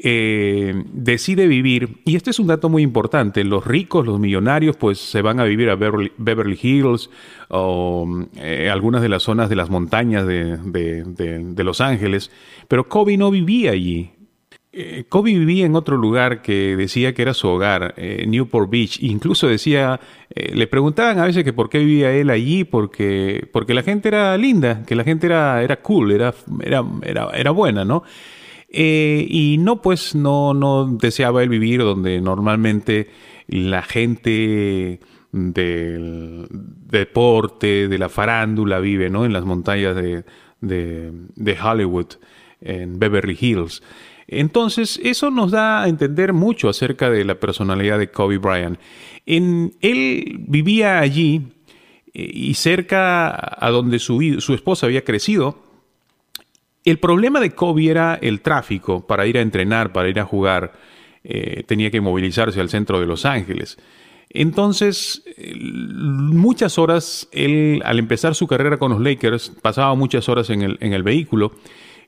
eh, 0.00 0.84
decide 0.92 1.48
vivir, 1.48 2.02
y 2.04 2.14
este 2.14 2.30
es 2.30 2.38
un 2.38 2.46
dato 2.46 2.68
muy 2.68 2.84
importante, 2.84 3.42
los 3.42 3.66
ricos, 3.66 4.06
los 4.06 4.20
millonarios, 4.20 4.76
pues 4.76 4.98
se 4.98 5.22
van 5.22 5.40
a 5.40 5.44
vivir 5.44 5.70
a 5.70 5.74
Beverly, 5.74 6.58
Hills 6.62 7.10
o 7.48 8.06
eh, 8.36 8.70
algunas 8.70 9.02
de 9.02 9.08
las 9.08 9.24
zonas 9.24 9.48
de 9.48 9.56
las 9.56 9.70
montañas 9.70 10.24
de, 10.24 11.52
Los 11.64 11.80
Ángeles, 11.80 12.30
pero 12.68 12.88
Kobe 12.88 13.16
no 13.16 13.32
vivía 13.32 13.72
allí. 13.72 14.12
Eh, 14.70 15.04
Kobe 15.08 15.32
vivía 15.36 15.66
en 15.66 15.74
otro 15.74 15.96
lugar 15.96 16.42
que 16.42 16.76
decía 16.76 17.12
que 17.12 17.22
era 17.22 17.34
su 17.34 17.48
hogar, 17.48 17.96
Newport 17.98 18.70
Beach. 18.70 19.02
Incluso 19.02 19.48
decía, 19.48 19.98
le 20.32 20.66
preguntaban 20.68 21.18
a 21.18 21.24
veces 21.24 21.42
que 21.42 21.52
por 21.52 21.68
qué 21.68 21.80
vivía 21.80 22.12
él 22.12 22.30
allí, 22.30 22.62
porque, 22.62 23.48
porque 23.52 23.74
la 23.74 23.82
gente 23.82 24.08
era 24.08 24.36
linda, 24.38 24.84
que 24.86 24.94
la 24.94 25.02
gente 25.02 25.26
era, 25.26 25.60
era 25.60 25.80
cool, 25.82 26.12
era, 26.12 26.32
era, 26.62 26.84
era 27.34 27.50
buena, 27.50 27.84
¿no? 27.84 28.04
Eh, 28.70 29.26
y 29.28 29.56
no, 29.58 29.80
pues 29.80 30.14
no, 30.14 30.52
no 30.52 30.86
deseaba 30.86 31.42
él 31.42 31.48
vivir 31.48 31.80
donde 31.80 32.20
normalmente 32.20 33.08
la 33.48 33.82
gente 33.82 35.00
del 35.32 36.46
deporte, 36.50 37.88
de 37.88 37.98
la 37.98 38.08
farándula 38.08 38.78
vive, 38.78 39.10
¿no? 39.10 39.24
En 39.24 39.32
las 39.32 39.44
montañas 39.44 39.96
de, 39.96 40.24
de, 40.60 41.56
Hollywood, 41.62 42.14
en 42.60 42.98
Beverly 42.98 43.36
Hills. 43.40 43.82
Entonces, 44.26 45.00
eso 45.02 45.30
nos 45.30 45.50
da 45.50 45.82
a 45.82 45.88
entender 45.88 46.34
mucho 46.34 46.68
acerca 46.68 47.10
de 47.10 47.24
la 47.24 47.40
personalidad 47.40 47.98
de 47.98 48.10
Kobe 48.10 48.36
Bryant. 48.36 48.78
En, 49.24 49.74
él 49.80 50.36
vivía 50.46 50.98
allí 50.98 51.48
eh, 52.12 52.30
y 52.32 52.54
cerca 52.54 53.56
a 53.58 53.70
donde 53.70 53.98
su, 53.98 54.40
su 54.40 54.52
esposa 54.52 54.86
había 54.86 55.04
crecido, 55.04 55.67
el 56.90 56.98
problema 56.98 57.40
de 57.40 57.50
Kobe 57.50 57.90
era 57.90 58.18
el 58.20 58.40
tráfico 58.40 59.06
para 59.06 59.26
ir 59.26 59.38
a 59.38 59.42
entrenar, 59.42 59.92
para 59.92 60.08
ir 60.08 60.20
a 60.20 60.24
jugar. 60.24 60.72
Eh, 61.24 61.64
tenía 61.66 61.90
que 61.90 62.00
movilizarse 62.00 62.60
al 62.60 62.70
centro 62.70 63.00
de 63.00 63.06
Los 63.06 63.24
Ángeles. 63.24 63.76
Entonces, 64.30 65.22
muchas 65.54 66.78
horas, 66.78 67.28
él, 67.32 67.82
al 67.84 67.98
empezar 67.98 68.34
su 68.34 68.46
carrera 68.46 68.76
con 68.76 68.92
los 68.92 69.00
Lakers, 69.00 69.52
pasaba 69.62 69.94
muchas 69.94 70.28
horas 70.28 70.50
en 70.50 70.62
el, 70.62 71.02
vehículo 71.02 71.52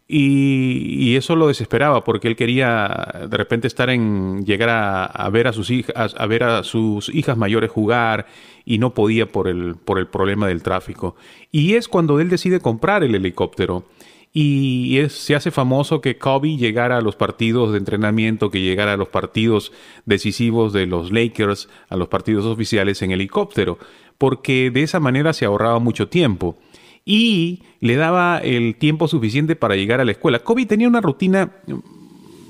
y, 0.07 1.17
eso 1.17 1.35
lo 1.35 1.49
desesperaba 1.49 2.05
porque 2.05 2.29
él 2.29 2.37
quería 2.37 3.27
de 3.29 3.37
repente 3.37 3.67
estar 3.67 3.89
en, 3.89 4.45
llegar 4.45 4.69
a, 4.71 5.31
ver 5.31 5.49
a 5.49 5.53
sus 5.53 5.71
hijas, 5.71 6.15
a 6.17 6.27
ver 6.27 6.45
a 6.45 6.63
sus 6.63 7.09
hijas 7.09 7.39
mayores 7.39 7.71
jugar 7.71 8.27
y 8.67 8.79
no 8.79 8.93
podía 8.93 9.27
por 9.27 9.49
el, 9.49 9.77
por 9.77 9.99
el 9.99 10.07
problema 10.07 10.47
del 10.47 10.63
tráfico. 10.63 11.17
Y 11.51 11.75
es 11.75 11.89
cuando 11.89 12.21
él 12.21 12.29
decide 12.29 12.61
comprar 12.61 13.03
el 13.03 13.15
helicóptero 13.15 13.85
y 14.33 15.01
se 15.09 15.35
hace 15.35 15.51
famoso 15.51 16.01
que 16.01 16.17
Kobe 16.17 16.57
llegara 16.57 16.99
a 16.99 17.01
los 17.01 17.17
partidos 17.17 17.73
de 17.73 17.79
entrenamiento, 17.79 18.51
que 18.51 18.61
llegara 18.61 18.93
a 18.93 18.97
los 18.97 19.09
partidos 19.09 19.73
decisivos 20.07 20.73
de 20.73 20.87
los 20.87 21.11
Lakers, 21.11 21.69
a 21.89 21.97
los 21.97 22.09
partidos 22.09 22.45
oficiales 22.47 23.03
en 23.03 23.11
helicóptero, 23.11 23.79
porque 24.19 24.71
de 24.71 24.83
esa 24.83 25.01
manera 25.01 25.33
se 25.33 25.47
ahorraba 25.47 25.81
mucho 25.81 26.09
tiempo 26.09 26.57
y 27.05 27.63
le 27.81 27.97
daba 27.97 28.39
el 28.39 28.77
tiempo 28.77 29.09
suficiente 29.09 29.57
para 29.57 29.75
llegar 29.75 30.01
a 30.01 30.05
la 30.05 30.13
escuela. 30.13 30.39
Kobe 30.39 30.67
tenía 30.67 30.87
una 30.87 31.01
rutina 31.01 31.51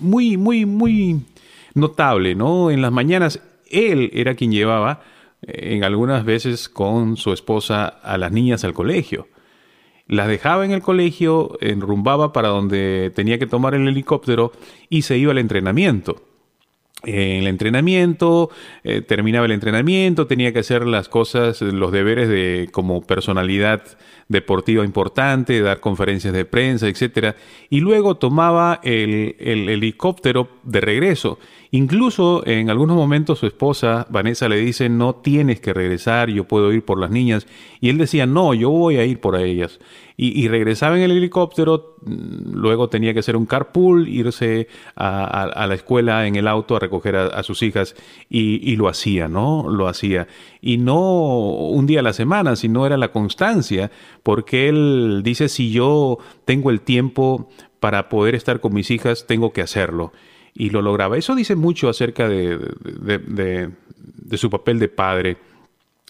muy, 0.01 0.37
muy, 0.37 0.67
muy 0.67 1.21
notable, 1.73 2.35
¿no? 2.35 2.71
En 2.71 2.83
las 2.83 2.93
mañanas 2.93 3.41
él 3.71 4.11
era 4.13 4.35
quien 4.35 4.53
llevaba 4.53 5.03
eh, 5.41 5.77
en 5.77 5.85
algunas 5.85 6.27
veces 6.27 6.69
con 6.69 7.17
su 7.17 7.33
esposa 7.33 7.87
a 7.87 8.19
las 8.19 8.33
niñas 8.33 8.65
al 8.65 8.75
colegio 8.75 9.29
las 10.11 10.27
dejaba 10.27 10.65
en 10.65 10.73
el 10.73 10.83
colegio, 10.83 11.57
enrumbaba 11.61 12.33
para 12.33 12.49
donde 12.49 13.13
tenía 13.15 13.39
que 13.39 13.47
tomar 13.47 13.75
el 13.75 13.87
helicóptero 13.87 14.51
y 14.89 15.03
se 15.03 15.17
iba 15.17 15.31
al 15.31 15.39
entrenamiento. 15.39 16.17
En 17.05 17.39
el 17.39 17.47
entrenamiento, 17.47 18.51
eh, 18.85 19.01
terminaba 19.01 19.47
el 19.47 19.53
entrenamiento, 19.53 20.27
tenía 20.27 20.53
que 20.53 20.59
hacer 20.59 20.87
las 20.87 21.09
cosas, 21.09 21.63
los 21.63 21.93
deberes 21.93 22.29
de 22.29 22.69
como 22.73 23.03
personalidad 23.03 23.83
deportiva 24.29 24.85
importante, 24.85 25.61
dar 25.61 25.81
conferencias 25.81 26.33
de 26.33 26.45
prensa, 26.45 26.89
etc. 26.89 27.35
Y 27.69 27.81
luego 27.81 28.17
tomaba 28.17 28.81
el, 28.83 29.35
el 29.41 29.69
helicóptero 29.69 30.49
de 30.63 30.81
regreso 30.81 31.39
Incluso 31.73 32.45
en 32.47 32.69
algunos 32.69 32.97
momentos 32.97 33.39
su 33.39 33.47
esposa, 33.47 34.07
Vanessa, 34.11 34.49
le 34.49 34.57
dice, 34.57 34.89
no 34.89 35.15
tienes 35.15 35.61
que 35.61 35.73
regresar, 35.73 36.29
yo 36.29 36.45
puedo 36.45 36.73
ir 36.73 36.85
por 36.85 36.99
las 36.99 37.11
niñas. 37.11 37.47
Y 37.81 37.91
él 37.91 37.99
decía, 37.99 38.27
no, 38.27 38.55
yo 38.55 38.71
voy 38.71 38.97
a 38.97 39.05
ir 39.05 39.21
por 39.21 39.37
ellas. 39.37 39.79
Y, 40.23 40.49
regresaba 40.49 40.99
en 40.99 41.03
el 41.03 41.13
helicóptero, 41.13 41.97
mm, 42.05 42.53
luego 42.53 42.91
tenía 42.91 43.15
que 43.15 43.21
hacer 43.21 43.37
un 43.37 43.47
carpool, 43.47 44.07
irse 44.07 44.69
a, 44.95 45.65
la 45.67 45.75
escuela 45.75 46.27
en 46.27 46.37
el 46.37 46.47
auto 46.47 46.77
a 46.77 46.79
recoger 46.79 47.17
a, 47.17 47.43
sus 47.43 47.63
hijas 47.63 47.95
y, 48.29 48.77
lo 48.77 48.89
hacía, 48.89 49.29
¿no? 49.29 49.67
Lo 49.71 49.89
hacía. 49.89 50.29
Y 50.61 50.77
no 50.77 51.01
un 51.01 51.87
día 51.87 52.01
a 52.01 52.03
la 52.03 52.13
semana, 52.13 52.55
sino 52.57 52.85
era 52.85 52.99
la 52.99 53.13
constancia, 53.13 53.91
porque 54.23 54.69
él 54.69 55.23
dice, 55.25 55.49
si 55.49 55.71
yo 55.71 56.19
tengo 56.45 56.69
el 56.69 56.83
tiempo 56.83 57.49
para 57.81 58.11
poder 58.11 58.35
estar 58.35 58.61
con 58.61 58.75
mis 58.75 58.91
hijas, 58.91 59.27
tengo 59.27 59.55
que 59.55 59.63
hacerlo 59.63 60.13
y 60.53 60.69
lo 60.69 60.83
lograba. 60.83 61.17
Eso 61.17 61.35
dice 61.35 61.57
mucho 61.57 61.89
acerca 61.89 62.29
de, 62.29 62.59
de, 62.59 64.37
su 64.37 64.51
papel 64.51 64.81
de 64.81 64.89
padre. 64.89 65.39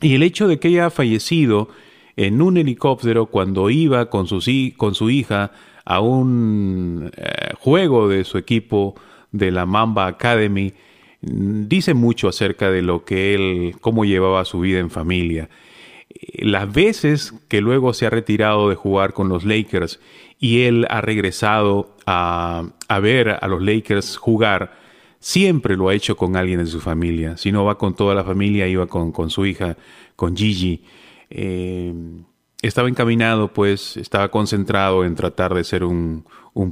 Y 0.01 0.17
el 0.17 0.25
hecho 0.25 0.49
de 0.49 0.59
que 0.59 0.67
haya 0.67 0.91
fallecido 0.91 1.69
en 2.21 2.43
un 2.43 2.59
helicóptero 2.59 3.27
cuando 3.27 3.71
iba 3.71 4.11
con, 4.11 4.27
con 4.77 4.95
su 4.95 5.11
hija 5.11 5.53
a 5.87 6.01
un 6.01 7.11
eh, 7.17 7.55
juego 7.59 8.09
de 8.09 8.25
su 8.25 8.37
equipo 8.37 8.95
de 9.33 9.51
la 9.51 9.65
Mamba 9.65 10.07
Academy, 10.07 10.75
dice 11.23 11.95
mucho 11.95 12.29
acerca 12.29 12.71
de 12.71 12.83
lo 12.83 13.07
que 13.07 13.35
él, 13.35 13.77
cómo 13.81 14.05
llevaba 14.05 14.45
su 14.45 14.61
vida 14.61 14.81
en 14.81 14.91
familia. 14.91 15.49
Las 16.35 16.71
veces 16.71 17.33
que 17.49 17.63
luego 17.63 17.95
se 17.95 18.05
ha 18.05 18.11
retirado 18.11 18.69
de 18.69 18.75
jugar 18.75 19.15
con 19.15 19.31
los 19.31 19.47
Lakers 19.47 19.99
y 20.39 20.65
él 20.65 20.87
ha 20.91 21.01
regresado 21.01 21.97
a, 22.05 22.65
ver 23.01 23.39
a 23.41 23.49
los 23.49 23.63
Lakers 23.63 24.19
jugar, 24.19 24.75
siempre 25.21 25.75
lo 25.75 25.89
ha 25.89 25.95
hecho 25.95 26.19
con 26.19 26.37
alguien 26.37 26.59
de 26.59 26.67
su 26.67 26.81
familia. 26.81 27.39
Si 27.39 27.51
no 27.51 27.65
va 27.65 27.79
con 27.79 27.95
toda 27.95 28.15
la 28.15 28.25
familia, 28.25 28.69
iba 28.69 28.87
con, 28.89 29.11
con 29.11 29.31
su 29.31 29.47
hija, 29.47 29.79
con 30.17 30.37
Gigi. 30.37 30.83
Eh, 31.31 31.95
estaba 32.63 32.89
encaminado, 32.89 33.53
pues, 33.53 33.97
estaba 33.97 34.31
concentrado 34.31 35.05
en 35.05 35.15
tratar 35.15 35.55
de 35.55 35.65
ser 35.65 35.85
un, 35.85 36.25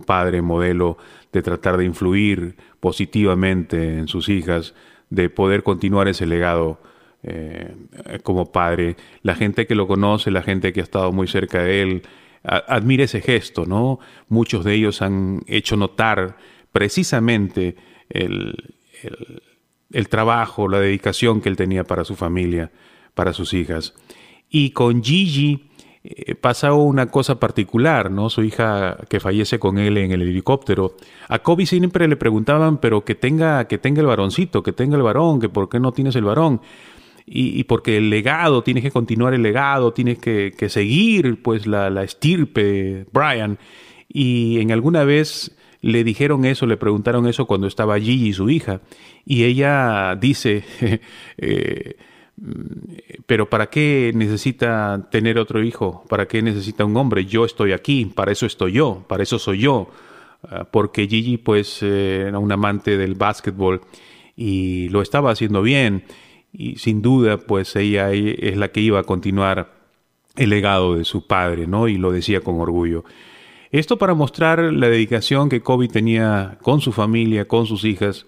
padre 0.06 0.42
modelo, 0.42 0.98
de 1.32 1.40
tratar 1.40 1.78
de 1.78 1.84
influir 1.84 2.56
positivamente 2.80 3.98
en 3.98 4.08
sus 4.08 4.28
hijas, 4.28 4.74
de 5.08 5.30
poder 5.30 5.62
continuar 5.62 6.08
ese 6.08 6.26
legado 6.26 6.80
eh, 7.22 7.74
como 8.22 8.52
padre. 8.52 8.96
La 9.22 9.34
gente 9.34 9.66
que 9.66 9.74
lo 9.74 9.86
conoce, 9.86 10.30
la 10.30 10.42
gente 10.42 10.72
que 10.72 10.80
ha 10.80 10.82
estado 10.82 11.10
muy 11.12 11.26
cerca 11.26 11.62
de 11.62 11.82
él, 11.82 12.02
admira 12.42 13.04
ese 13.04 13.20
gesto, 13.20 13.66
¿no? 13.66 13.98
Muchos 14.28 14.64
de 14.64 14.74
ellos 14.74 15.02
han 15.02 15.42
hecho 15.46 15.76
notar 15.76 16.36
precisamente 16.72 17.76
el, 18.08 18.54
trabajo, 20.08 20.68
la 20.68 20.80
dedicación 20.80 21.40
que 21.40 21.48
él 21.48 21.56
tenía 21.56 21.84
para 21.84 22.04
su 22.04 22.16
familia, 22.16 22.70
para 23.14 23.32
sus 23.32 23.54
hijas. 23.54 23.94
Y 24.50 24.70
con 24.70 25.02
Gigi 25.02 25.68
eh, 26.04 26.34
pasa 26.34 26.72
una 26.72 27.06
cosa 27.06 27.38
particular, 27.38 28.10
¿no? 28.10 28.30
Su 28.30 28.42
hija 28.42 28.96
que 29.08 29.20
fallece 29.20 29.58
con 29.58 29.78
él 29.78 29.98
en 29.98 30.12
el 30.12 30.22
helicóptero. 30.22 30.96
A 31.28 31.40
Kobe 31.40 31.66
siempre 31.66 32.08
le 32.08 32.16
preguntaban, 32.16 32.78
pero 32.78 33.04
que 33.04 33.14
tenga, 33.14 33.66
que 33.66 33.78
tenga 33.78 34.00
el 34.00 34.06
varoncito, 34.06 34.62
que 34.62 34.72
tenga 34.72 34.96
el 34.96 35.02
varón, 35.02 35.40
que 35.40 35.48
por 35.48 35.68
qué 35.68 35.80
no 35.80 35.92
tienes 35.92 36.16
el 36.16 36.24
varón. 36.24 36.60
Y, 37.30 37.64
porque 37.64 37.98
el 37.98 38.08
legado, 38.08 38.62
tienes 38.62 38.82
que 38.82 38.90
continuar 38.90 39.34
el 39.34 39.42
legado, 39.42 39.92
tienes 39.92 40.18
que, 40.18 40.54
seguir 40.70 41.42
pues 41.42 41.66
la, 41.66 42.02
estirpe, 42.02 43.04
Brian. 43.12 43.58
Y 44.08 44.60
en 44.60 44.72
alguna 44.72 45.04
vez 45.04 45.54
le 45.82 46.04
dijeron 46.04 46.46
eso, 46.46 46.66
le 46.66 46.78
preguntaron 46.78 47.26
eso 47.26 47.46
cuando 47.46 47.66
estaba 47.66 47.98
y 47.98 48.32
su 48.32 48.48
hija. 48.48 48.80
Y 49.26 49.44
ella 49.44 50.16
dice, 50.16 50.64
eh, 51.36 51.96
pero 53.26 53.50
¿para 53.50 53.68
qué 53.68 54.12
necesita 54.14 55.08
tener 55.10 55.38
otro 55.38 55.62
hijo? 55.62 56.04
¿Para 56.08 56.26
qué 56.26 56.42
necesita 56.42 56.84
un 56.84 56.96
hombre? 56.96 57.26
Yo 57.26 57.44
estoy 57.44 57.72
aquí, 57.72 58.06
para 58.06 58.32
eso 58.32 58.46
estoy 58.46 58.72
yo, 58.72 59.04
para 59.08 59.22
eso 59.22 59.38
soy 59.38 59.58
yo. 59.58 59.88
Ah, 60.42 60.66
porque 60.70 61.08
Gigi 61.08 61.36
pues 61.36 61.82
eh, 61.82 62.26
era 62.28 62.38
un 62.38 62.52
amante 62.52 62.96
del 62.96 63.14
básquetbol 63.14 63.80
y 64.36 64.88
lo 64.90 65.02
estaba 65.02 65.32
haciendo 65.32 65.62
bien 65.62 66.04
y 66.52 66.76
sin 66.76 67.02
duda 67.02 67.38
pues 67.38 67.74
ella 67.74 68.12
es 68.12 68.56
la 68.56 68.68
que 68.68 68.80
iba 68.80 69.00
a 69.00 69.02
continuar 69.02 69.72
el 70.36 70.50
legado 70.50 70.94
de 70.96 71.04
su 71.04 71.26
padre, 71.26 71.66
¿no? 71.66 71.88
Y 71.88 71.98
lo 71.98 72.12
decía 72.12 72.40
con 72.40 72.60
orgullo. 72.60 73.04
Esto 73.72 73.98
para 73.98 74.14
mostrar 74.14 74.60
la 74.60 74.88
dedicación 74.88 75.48
que 75.48 75.60
Kobe 75.60 75.88
tenía 75.88 76.58
con 76.62 76.80
su 76.80 76.92
familia, 76.92 77.46
con 77.46 77.66
sus 77.66 77.84
hijas 77.84 78.26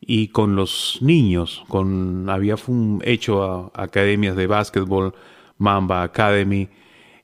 y 0.00 0.28
con 0.28 0.56
los 0.56 0.98
niños. 1.00 1.64
Con, 1.68 2.28
había 2.28 2.56
hecho 3.02 3.42
a, 3.42 3.82
academias 3.82 4.36
de 4.36 4.46
básquetbol, 4.46 5.14
Mamba 5.58 6.02
Academy, 6.02 6.68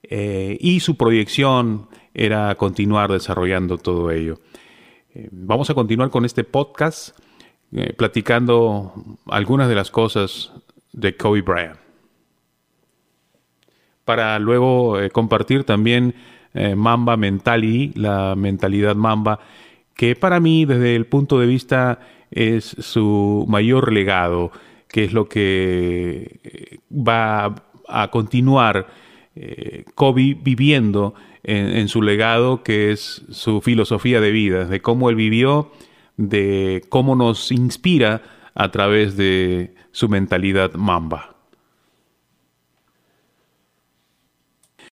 eh, 0.02 0.58
y 0.60 0.80
su 0.80 0.96
proyección 0.96 1.88
era 2.12 2.54
continuar 2.56 3.10
desarrollando 3.10 3.78
todo 3.78 4.10
ello. 4.10 4.38
Eh, 5.14 5.28
vamos 5.32 5.70
a 5.70 5.74
continuar 5.74 6.10
con 6.10 6.24
este 6.24 6.44
podcast 6.44 7.18
eh, 7.72 7.92
platicando 7.92 8.92
algunas 9.26 9.68
de 9.68 9.74
las 9.74 9.90
cosas 9.90 10.52
de 10.92 11.16
Kobe 11.16 11.42
Bryant. 11.42 11.78
Para 14.04 14.38
luego 14.38 14.98
compartir 15.12 15.64
también 15.64 16.14
Mamba 16.76 17.16
Mentality, 17.16 17.98
la 17.98 18.34
mentalidad 18.36 18.94
Mamba, 18.94 19.40
que 19.94 20.14
para 20.14 20.40
mí 20.40 20.66
desde 20.66 20.94
el 20.94 21.06
punto 21.06 21.40
de 21.40 21.46
vista 21.46 22.00
es 22.30 22.64
su 22.64 23.44
mayor 23.48 23.92
legado, 23.92 24.50
que 24.88 25.04
es 25.04 25.12
lo 25.12 25.28
que 25.28 26.40
eh, 26.44 26.78
va 26.90 27.54
a 27.88 28.10
continuar 28.10 28.86
eh, 29.36 29.84
Kobe 29.94 30.36
viviendo 30.40 31.14
en, 31.42 31.88
su 31.88 32.00
legado, 32.00 32.62
que 32.62 32.90
es 32.90 33.22
su 33.30 33.60
filosofía 33.60 34.20
de 34.20 34.30
vida, 34.30 34.64
de 34.64 34.80
cómo 34.80 35.10
él 35.10 35.16
vivió, 35.16 35.70
de 36.16 36.82
cómo 36.88 37.16
nos 37.16 37.52
inspira 37.52 38.22
a 38.54 38.70
través 38.70 39.16
de 39.16 39.74
su 39.92 40.08
mentalidad 40.08 40.72
Mamba. 40.74 41.33